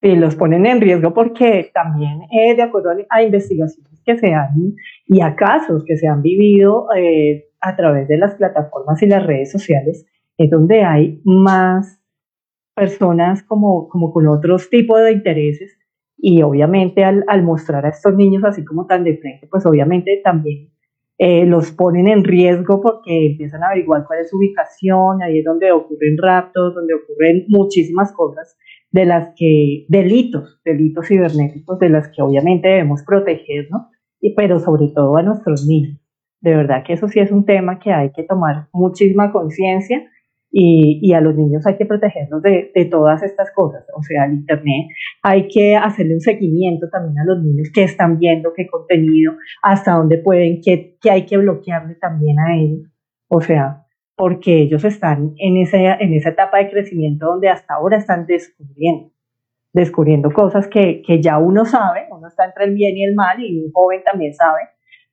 [0.00, 4.76] Sí, los ponen en riesgo porque también, eh, de acuerdo a investigaciones que se han
[5.06, 9.26] y a casos que se han vivido, eh, a través de las plataformas y las
[9.26, 10.06] redes sociales
[10.36, 12.00] es donde hay más
[12.76, 15.77] personas como, como con otros tipos de intereses
[16.18, 20.20] y obviamente al, al, mostrar a estos niños así como tan de frente, pues obviamente
[20.22, 20.70] también
[21.20, 25.44] eh, los ponen en riesgo porque empiezan a averiguar cuál es su ubicación, ahí es
[25.44, 28.56] donde ocurren raptos, donde ocurren muchísimas cosas
[28.92, 33.88] de las que, delitos, delitos cibernéticos de las que obviamente debemos proteger, ¿no?
[34.20, 36.00] Y, pero sobre todo a nuestros niños.
[36.40, 40.08] De verdad que eso sí es un tema que hay que tomar muchísima conciencia
[40.50, 43.84] y, y, a los niños hay que protegerlos de, de, todas estas cosas.
[43.94, 44.86] O sea, al Internet
[45.22, 49.92] hay que hacerle un seguimiento también a los niños que están viendo qué contenido, hasta
[49.92, 52.88] dónde pueden, qué, qué hay que bloquearle también a ellos.
[53.28, 53.84] O sea,
[54.16, 59.12] porque ellos están en esa, en esa etapa de crecimiento donde hasta ahora están descubriendo,
[59.72, 63.40] descubriendo cosas que, que ya uno sabe, uno está entre el bien y el mal
[63.40, 64.62] y un joven también sabe,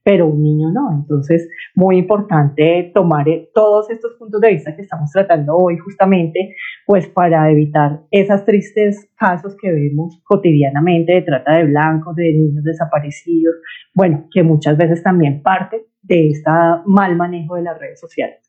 [0.06, 0.94] pero un niño no.
[0.94, 6.56] Entonces, muy importante tomar eh, todos estos puntos de vista que estamos tratando hoy justamente,
[6.86, 12.64] pues para evitar esos tristes casos que vemos cotidianamente de trata de blancos, de niños
[12.64, 13.56] desaparecidos,
[13.96, 16.52] bueno, que muchas veces también parte de este
[16.86, 18.40] mal manejo de las redes sociales.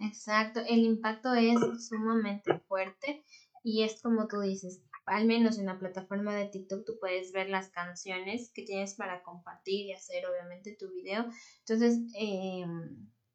[0.00, 3.24] Exacto, el impacto es sumamente fuerte
[3.64, 7.48] y es como tú dices, al menos en la plataforma de TikTok tú puedes ver
[7.48, 11.26] las canciones que tienes para compartir y hacer obviamente tu video.
[11.60, 12.64] Entonces, eh,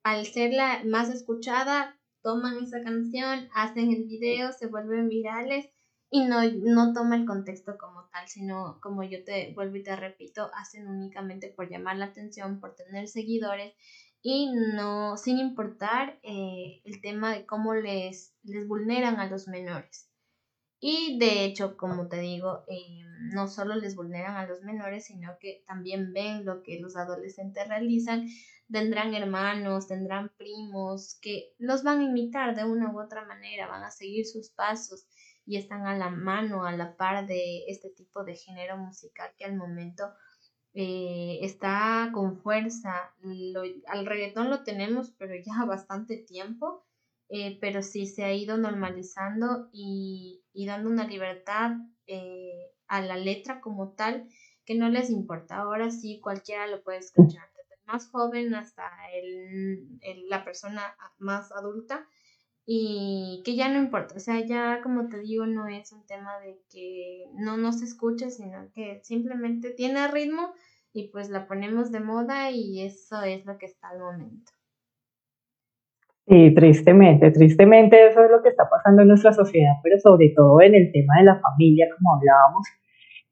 [0.03, 5.69] al ser la más escuchada, toman esa canción, hacen el video, se vuelven virales
[6.09, 9.95] y no, no toma el contexto como tal, sino como yo te vuelvo y te
[9.95, 13.73] repito, hacen únicamente por llamar la atención, por tener seguidores
[14.21, 20.12] y no, sin importar eh, el tema de cómo les, les vulneran a los menores.
[20.85, 25.37] Y de hecho, como te digo, eh, no solo les vulneran a los menores, sino
[25.39, 28.27] que también ven lo que los adolescentes realizan.
[28.69, 33.85] Tendrán hermanos, tendrán primos que los van a imitar de una u otra manera, van
[33.85, 35.07] a seguir sus pasos
[35.45, 39.45] y están a la mano, a la par de este tipo de género musical que
[39.45, 40.03] al momento
[40.73, 43.13] eh, está con fuerza.
[43.87, 46.83] al reggaetón lo tenemos, pero ya bastante tiempo
[47.35, 51.71] eh, pero sí se ha ido normalizando y, y dando una libertad
[52.07, 54.27] eh, a la letra como tal
[54.65, 55.57] que no les importa.
[55.57, 59.99] Ahora sí, cualquiera lo puede escuchar, desde el más joven hasta el,
[60.29, 62.07] la persona más adulta
[62.65, 66.39] y que ya no importa, o sea, ya como te digo, no es un tema
[66.39, 70.53] de que no nos escuche, sino que simplemente tiene ritmo
[70.93, 74.53] y pues la ponemos de moda y eso es lo que está al momento.
[76.25, 80.61] Sí, tristemente, tristemente eso es lo que está pasando en nuestra sociedad, pero sobre todo
[80.61, 82.65] en el tema de la familia, como hablábamos,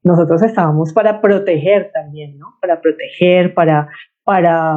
[0.02, 2.58] nosotros estábamos para proteger también, ¿no?
[2.60, 3.88] Para proteger, para,
[4.24, 4.74] para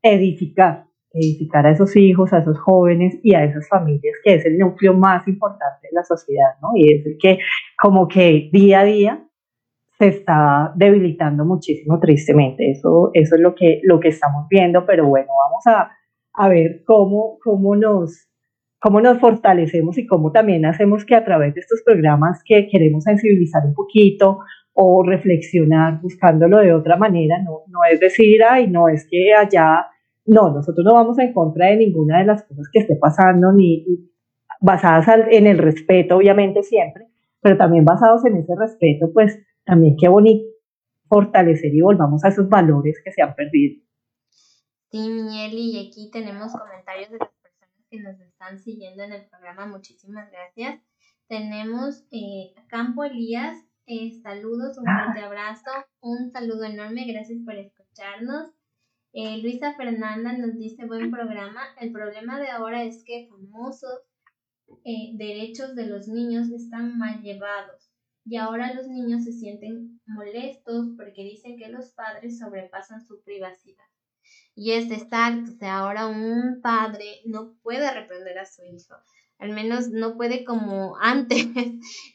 [0.00, 4.56] edificar, edificar a esos hijos, a esos jóvenes y a esas familias, que es el
[4.56, 6.70] núcleo más importante de la sociedad, ¿no?
[6.74, 7.38] Y es el que
[7.76, 9.24] como que día a día
[9.98, 12.70] se está debilitando muchísimo tristemente.
[12.70, 15.90] Eso, eso es lo que, lo que estamos viendo, pero bueno, vamos a,
[16.34, 18.28] a ver cómo, cómo, nos,
[18.80, 23.04] cómo nos fortalecemos y cómo también hacemos que a través de estos programas que queremos
[23.04, 24.38] sensibilizar un poquito
[24.72, 29.86] o reflexionar buscándolo de otra manera, no, no es decir, ay, no es que allá,
[30.24, 33.84] no, nosotros no vamos en contra de ninguna de las cosas que esté pasando, ni
[34.60, 37.06] basadas en el respeto, obviamente siempre,
[37.40, 40.44] pero también basados en ese respeto, pues también qué bonito
[41.08, 43.82] fortalecer y volvamos a esos valores que se han perdido.
[44.90, 49.28] Sí, Mieli, y aquí tenemos comentarios de las personas que nos están siguiendo en el
[49.28, 49.66] programa.
[49.66, 50.80] Muchísimas gracias.
[51.26, 55.70] Tenemos eh, Campo Elías, eh, saludos, un fuerte abrazo,
[56.00, 58.48] un saludo enorme, gracias por escucharnos.
[59.12, 61.60] Eh, Luisa Fernanda nos dice buen programa.
[61.78, 64.00] El problema de ahora es que famosos
[65.14, 67.90] derechos de los niños están mal llevados
[68.24, 73.84] y ahora los niños se sienten molestos porque dicen que los padres sobrepasan su privacidad.
[74.54, 78.94] Y es exacto, o sea, ahora un padre no puede reprender a su hijo,
[79.38, 81.46] al menos no puede como antes.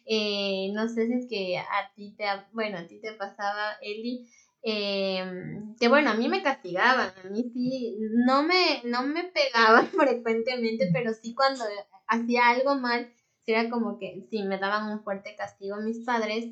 [0.06, 4.28] Eh, no sé si es que a ti te, bueno, a ti te pasaba, Eli,
[4.62, 7.98] em, que bueno, a mí me castigaban, a mí sí,
[8.28, 11.64] no me, no me pegaban frecuentemente, pero sí cuando
[12.08, 13.10] hacía algo mal,
[13.46, 16.46] era como que sí, me daban un fuerte castigo mis padres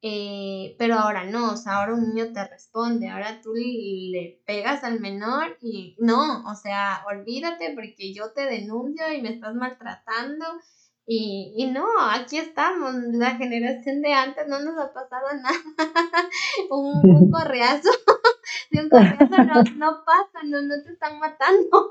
[0.00, 4.84] eh, pero ahora no, o sea, ahora un niño te responde, ahora tú le pegas
[4.84, 10.44] al menor y no, o sea, olvídate porque yo te denuncio y me estás maltratando
[11.10, 16.28] y, y no, aquí estamos, la generación de antes no nos ha pasado nada,
[16.70, 17.90] un, un correazo,
[18.70, 21.88] de un correazo no, no pasa, no, no te están matando.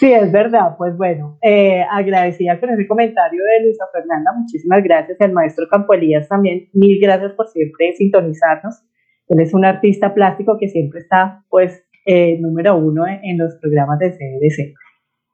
[0.00, 0.76] Sí, es verdad.
[0.78, 4.32] Pues bueno, eh, agradecida con ese comentario de Luisa Fernanda.
[4.34, 5.20] Muchísimas gracias.
[5.20, 6.70] Al maestro Campo Elías también.
[6.72, 8.82] Mil gracias por siempre sintonizarnos.
[9.28, 13.98] Él es un artista plástico que siempre está, pues, eh, número uno en, los programas
[13.98, 14.74] de CDC.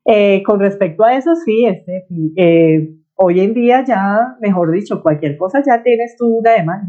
[0.05, 2.05] Eh, con respecto a eso, sí, este,
[3.15, 6.89] hoy en día ya, mejor dicho, cualquier cosa ya tienes tú una demanda.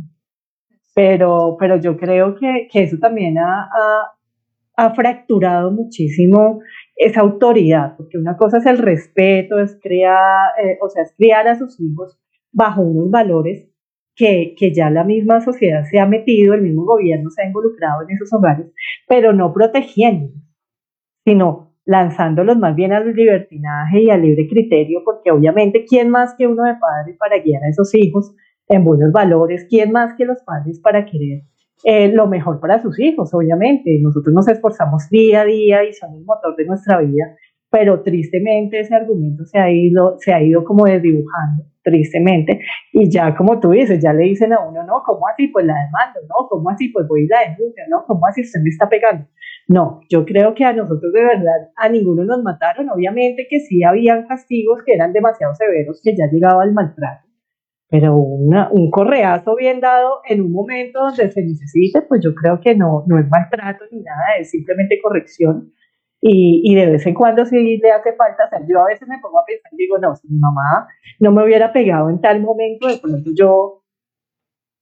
[0.95, 3.69] Pero, pero yo creo que, que eso también ha,
[4.77, 6.61] ha fracturado muchísimo
[6.97, 11.47] esa autoridad, porque una cosa es el respeto, es crear, eh, o sea, es criar
[11.47, 12.19] a sus hijos
[12.51, 13.69] bajo unos valores
[14.15, 18.01] que, que, ya la misma sociedad se ha metido, el mismo gobierno se ha involucrado
[18.01, 18.73] en esos hogares,
[19.07, 20.33] pero no protegiendo,
[21.23, 26.47] sino lanzándolos más bien al libertinaje y al libre criterio, porque obviamente, ¿quién más que
[26.47, 28.35] uno de padres para guiar a esos hijos
[28.67, 29.67] en buenos valores?
[29.69, 31.43] ¿Quién más que los padres para querer
[31.83, 33.99] eh, lo mejor para sus hijos, obviamente.
[34.01, 37.35] Nosotros nos esforzamos día a día y son el motor de nuestra vida,
[37.69, 42.61] pero tristemente ese argumento se ha ido, se ha ido como desdibujando, tristemente,
[42.93, 45.47] y ya como tú dices, ya le dicen a uno, no, ¿cómo así?
[45.47, 46.47] Pues la demando, ¿no?
[46.49, 46.89] ¿Cómo así?
[46.89, 48.05] Pues voy y la denuncio, ¿no?
[48.05, 49.25] ¿Cómo así usted me está pegando?
[49.67, 53.83] No, yo creo que a nosotros de verdad, a ninguno nos mataron, obviamente que sí
[53.83, 57.26] habían castigos que eran demasiado severos, que ya llegaba al maltrato,
[57.89, 62.59] pero una, un correazo bien dado en un momento donde se necesite, pues yo creo
[62.59, 65.71] que no, no es maltrato ni nada, es simplemente corrección.
[66.19, 68.61] Y, y, de vez en cuando sí le hace falta hacer.
[68.67, 70.87] Yo a veces me pongo a pensar digo, no, si mi mamá
[71.19, 73.83] no me hubiera pegado en tal momento, de pronto yo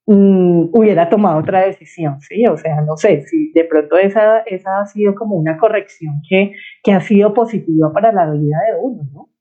[0.08, 2.45] mm, hubiera tomado otra decisión, ¿sí?
[2.47, 6.53] O sea, no sé, si de pronto esa, esa ha sido como una corrección que,
[6.82, 9.35] que ha sido positiva para la vida de uno, ¿no?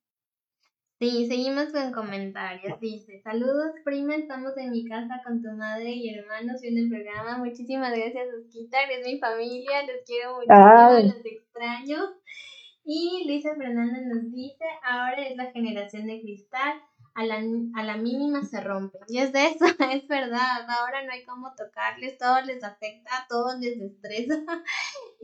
[1.01, 2.79] Sí, seguimos con comentarios.
[2.79, 7.39] Dice, saludos prima, estamos en mi casa con tu madre y hermanos viendo el programa.
[7.39, 11.99] Muchísimas gracias, Osquita, eres mi familia, los quiero muchísimo, los extraño.
[12.85, 16.81] Y Luisa Fernanda nos dice, ahora es la generación de cristal,
[17.15, 18.99] a la, a la mínima se rompe.
[19.09, 20.69] Y es de eso, es verdad.
[20.69, 24.43] Ahora no hay cómo tocarles, todo les afecta, todo les estresa.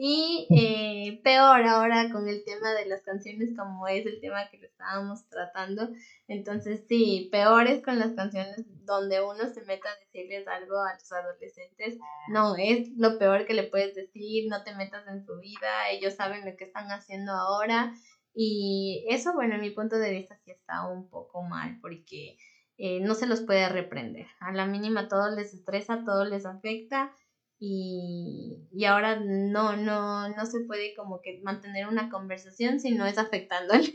[0.03, 4.57] Y eh, peor ahora con el tema de las canciones como es el tema que
[4.64, 5.91] estábamos tratando.
[6.26, 10.95] Entonces sí, peor es con las canciones donde uno se meta a decirles algo a
[10.95, 11.99] los adolescentes.
[12.30, 16.14] No, es lo peor que le puedes decir, no te metas en su vida, ellos
[16.14, 17.93] saben lo que están haciendo ahora
[18.35, 22.37] y eso, bueno, en mi punto de vista sí está un poco mal porque
[22.78, 24.26] eh, no se los puede reprender.
[24.41, 27.12] A la mínima todo les estresa, todo les afecta
[27.59, 33.05] y, y ahora no, no, no se puede como que mantener una conversación si no
[33.07, 33.95] es afectándoles.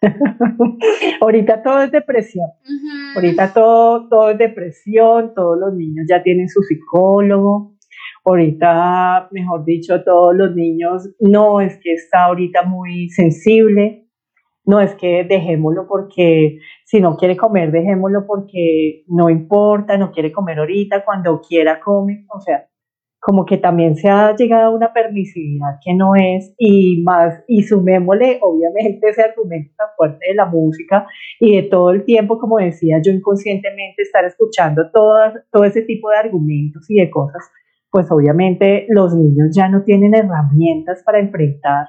[1.20, 2.48] Ahorita todo es depresión.
[3.14, 7.75] Ahorita todo, todo es depresión, todos los niños ya tienen su psicólogo,
[8.28, 14.08] Ahorita, mejor dicho, todos los niños, no es que está ahorita muy sensible,
[14.64, 20.32] no es que dejémoslo porque si no quiere comer, dejémoslo porque no importa, no quiere
[20.32, 22.66] comer ahorita, cuando quiera come, o sea,
[23.20, 27.62] como que también se ha llegado a una permisividad que no es y más, y
[27.62, 31.06] sumémosle obviamente ese argumento tan fuerte de la música
[31.38, 35.16] y de todo el tiempo, como decía yo inconscientemente, estar escuchando todo,
[35.52, 37.44] todo ese tipo de argumentos y de cosas
[37.96, 41.86] pues obviamente los niños ya no tienen herramientas para enfrentar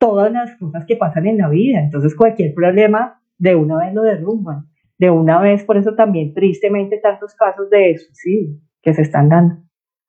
[0.00, 1.80] todas las cosas que pasan en la vida.
[1.80, 4.70] Entonces cualquier problema de una vez lo derrumban.
[4.96, 9.56] De una vez, por eso también tristemente tantos casos de suicidio que se están dando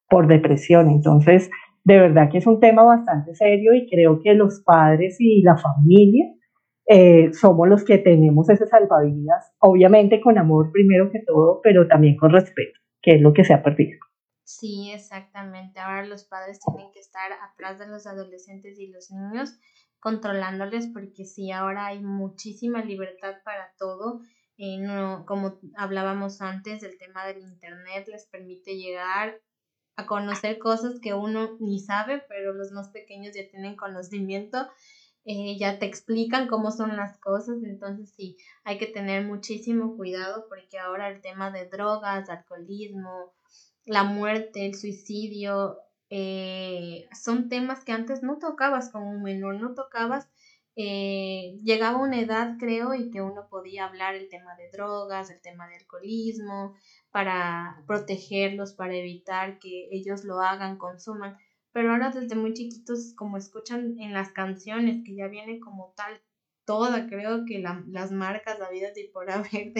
[0.07, 0.89] por depresión.
[0.89, 1.49] Entonces,
[1.83, 5.57] de verdad que es un tema bastante serio y creo que los padres y la
[5.57, 6.27] familia
[6.87, 12.15] eh, somos los que tenemos ese salvavidas, obviamente con amor primero que todo, pero también
[12.15, 13.99] con respeto, que es lo que se ha perdido.
[14.49, 15.79] Sí, exactamente.
[15.79, 19.59] Ahora los padres tienen que estar atrás de los adolescentes y los niños,
[19.99, 24.21] controlándoles, porque sí, ahora hay muchísima libertad para todo.
[24.57, 29.39] Eh, no, como hablábamos antes, el tema del Internet les permite llegar
[29.95, 34.67] a conocer cosas que uno ni sabe, pero los más pequeños ya tienen conocimiento,
[35.25, 40.47] eh, ya te explican cómo son las cosas, entonces sí, hay que tener muchísimo cuidado
[40.49, 43.31] porque ahora el tema de drogas, alcoholismo,
[43.85, 45.77] la muerte, el suicidio,
[46.09, 50.29] eh, son temas que antes no tocabas como un menor, no tocabas,
[50.75, 55.41] eh, llegaba una edad creo y que uno podía hablar el tema de drogas, el
[55.41, 56.73] tema de alcoholismo,
[57.11, 61.37] para protegerlos, para evitar que ellos lo hagan, consuman,
[61.71, 66.21] pero ahora desde muy chiquitos como escuchan en las canciones que ya viene como tal
[66.69, 69.73] toda, creo que las marcas habidas y por haber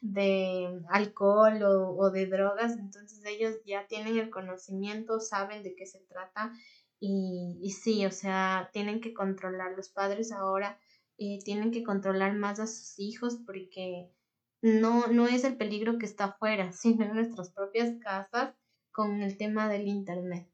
[0.00, 5.98] de, alcohol o, de drogas, entonces ellos ya tienen el conocimiento, saben de qué se
[6.08, 6.52] trata
[7.00, 10.78] y, y sí, o sea, tienen que controlar, los padres ahora
[11.18, 14.12] eh, tienen que controlar más a sus hijos porque
[14.62, 18.54] no, no es el peligro que está afuera, sino en nuestras propias casas
[18.92, 20.48] con el tema del Internet.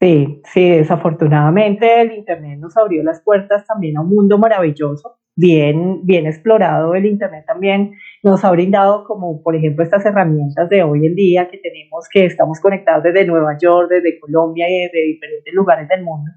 [0.00, 6.06] Sí, sí, desafortunadamente el Internet nos abrió las puertas también a un mundo maravilloso, bien,
[6.06, 6.94] bien explorado.
[6.94, 7.92] El Internet también
[8.22, 12.24] nos ha brindado como, por ejemplo, estas herramientas de hoy en día que tenemos, que
[12.24, 16.30] estamos conectados desde Nueva York, desde Colombia y desde diferentes lugares del mundo,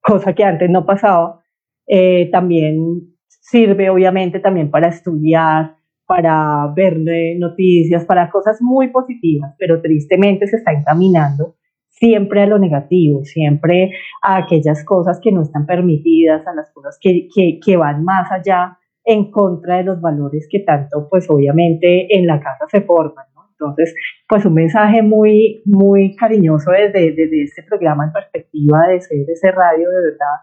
[0.00, 1.42] cosa que antes no pasaba.
[1.88, 5.74] Eh, también sirve, obviamente, también para estudiar,
[6.06, 6.98] para ver
[7.36, 11.56] noticias, para cosas muy positivas, pero tristemente se está encaminando
[11.98, 13.90] siempre a lo negativo, siempre
[14.22, 17.28] a aquellas cosas que no están permitidas, a las cosas que,
[17.64, 22.40] que, van más allá en contra de los valores que tanto, pues obviamente en la
[22.40, 23.24] casa se forman.
[23.34, 23.42] ¿no?
[23.50, 23.94] Entonces,
[24.28, 29.50] pues un mensaje muy, muy cariñoso desde, desde este programa en perspectiva de ser ese
[29.50, 30.36] radio de verdad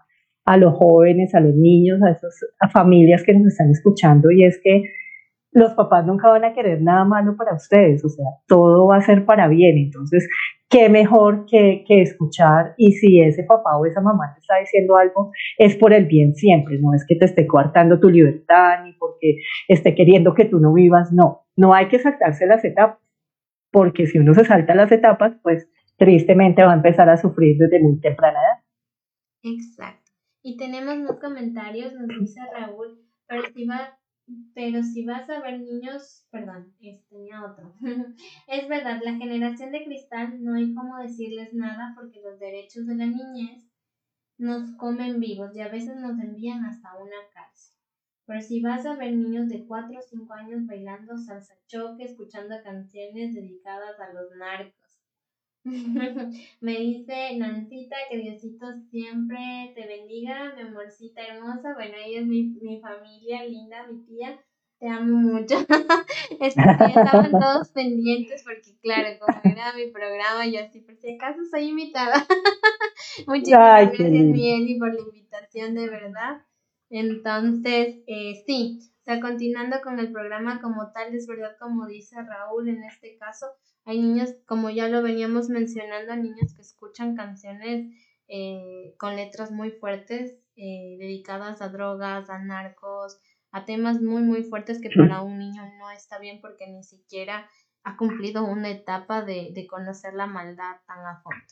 [0.46, 2.34] a los jóvenes, a los niños, a esas
[2.72, 4.82] familias que nos están escuchando y es que
[5.54, 9.02] los papás nunca van a querer nada malo para ustedes, o sea, todo va a
[9.02, 9.78] ser para bien.
[9.78, 10.28] Entonces,
[10.68, 14.96] qué mejor que, que, escuchar y si ese papá o esa mamá te está diciendo
[14.96, 18.94] algo, es por el bien siempre, no es que te esté coartando tu libertad ni
[18.94, 19.36] porque
[19.68, 22.98] esté queriendo que tú no vivas, no, no hay que saltarse las etapas,
[23.70, 27.80] porque si uno se salta las etapas, pues tristemente va a empezar a sufrir desde
[27.80, 28.64] muy temprana edad.
[29.44, 30.10] Exacto.
[30.42, 32.98] Y tenemos más comentarios, nos dice Raúl,
[33.28, 33.96] pero si va
[34.54, 36.74] pero si vas a ver niños, perdón,
[37.10, 37.74] tenía otro.
[38.48, 42.96] es verdad, la generación de cristal no hay como decirles nada porque los derechos de
[42.96, 43.68] la niñez
[44.38, 47.74] nos comen vivos y a veces nos envían hasta una cárcel.
[48.26, 52.54] Pero si vas a ver niños de 4 o 5 años bailando salsa choque, escuchando
[52.62, 54.83] canciones dedicadas a los narcos,
[56.60, 61.72] Me dice Nancita que Diosito siempre te bendiga, mi amorcita hermosa.
[61.74, 64.38] Bueno, ella es mi, mi familia linda, mi tía.
[64.78, 65.56] Te amo mucho.
[66.40, 71.68] estaban todos pendientes porque, claro, como era mi programa, yo así por si acaso soy
[71.68, 72.26] invitada.
[73.26, 76.42] Muchísimas gracias, Mieli, por la invitación, de verdad.
[76.90, 82.16] Entonces, eh, sí, o sea, continuando con el programa como tal, es verdad, como dice
[82.22, 83.46] Raúl, en este caso,
[83.84, 87.86] hay niños, como ya lo veníamos mencionando, niños que escuchan canciones
[88.28, 93.20] eh, con letras muy fuertes, eh, dedicadas a drogas, a narcos,
[93.50, 97.46] a temas muy, muy fuertes que para un niño no está bien porque ni siquiera
[97.84, 101.44] ha cumplido una etapa de, de conocer la maldad tan a fondo.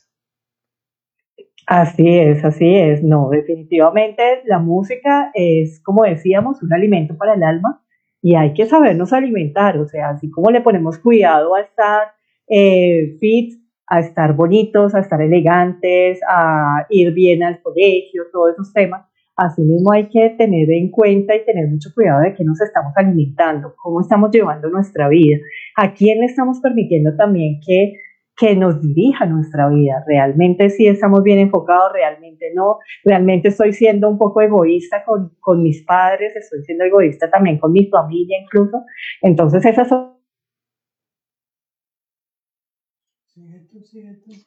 [1.67, 3.03] Así es, así es.
[3.03, 7.83] No, definitivamente la música es, como decíamos, un alimento para el alma
[8.21, 9.77] y hay que sabernos alimentar.
[9.77, 12.13] O sea, así como le ponemos cuidado a estar
[12.47, 18.73] eh, fit, a estar bonitos, a estar elegantes, a ir bien al colegio, todos esos
[18.73, 19.05] temas.
[19.35, 23.73] Asimismo hay que tener en cuenta y tener mucho cuidado de qué nos estamos alimentando,
[23.81, 25.37] cómo estamos llevando nuestra vida,
[25.75, 27.93] a quién le estamos permitiendo también que,
[28.37, 30.03] que nos dirija nuestra vida.
[30.07, 32.77] Realmente si estamos bien enfocados, realmente no.
[33.03, 37.71] Realmente estoy siendo un poco egoísta con, con mis padres, estoy siendo egoísta también con
[37.71, 38.83] mi familia incluso.
[39.21, 40.12] Entonces esas son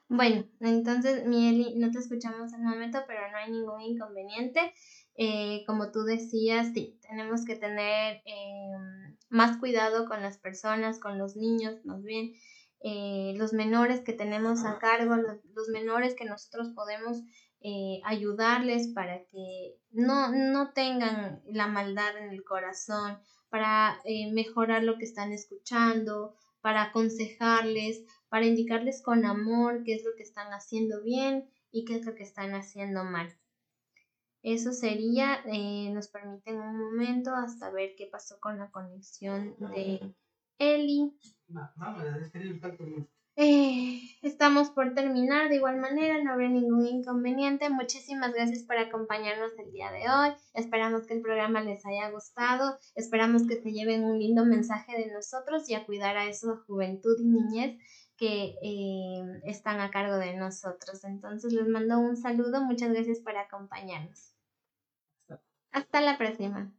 [0.08, 4.72] Bueno, entonces, Mieli, no te escuchamos al momento, pero no hay ningún inconveniente.
[5.16, 11.18] Eh, como tú decías, sí, tenemos que tener em, más cuidado con las personas, con
[11.18, 12.34] los niños, más bien,
[12.82, 17.22] eh, los menores que tenemos a cargo, los, menores que nosotros podemos
[17.60, 23.18] eh, ayudarles para que no, no tengan la maldad en el corazón,
[23.48, 23.98] para
[24.32, 30.22] mejorar lo que están escuchando, para aconsejarles, para indicarles con amor qué es lo que
[30.22, 33.28] están haciendo bien y qué es lo que están haciendo mal.
[34.42, 40.14] Eso sería, eh, nos permiten un momento hasta ver qué pasó con la conexión de
[40.58, 41.12] Eli.
[43.38, 47.68] Eh, estamos por terminar de igual manera, no habrá ningún inconveniente.
[47.68, 50.36] Muchísimas gracias por acompañarnos el día de hoy.
[50.54, 52.78] Esperamos que el programa les haya gustado.
[52.94, 57.16] Esperamos que se lleven un lindo mensaje de nosotros y a cuidar a esa juventud
[57.18, 57.78] y niñez
[58.16, 61.04] que eh, están a cargo de nosotros.
[61.04, 62.64] Entonces les mando un saludo.
[62.64, 64.34] Muchas gracias por acompañarnos.
[65.72, 66.75] Hasta la próxima.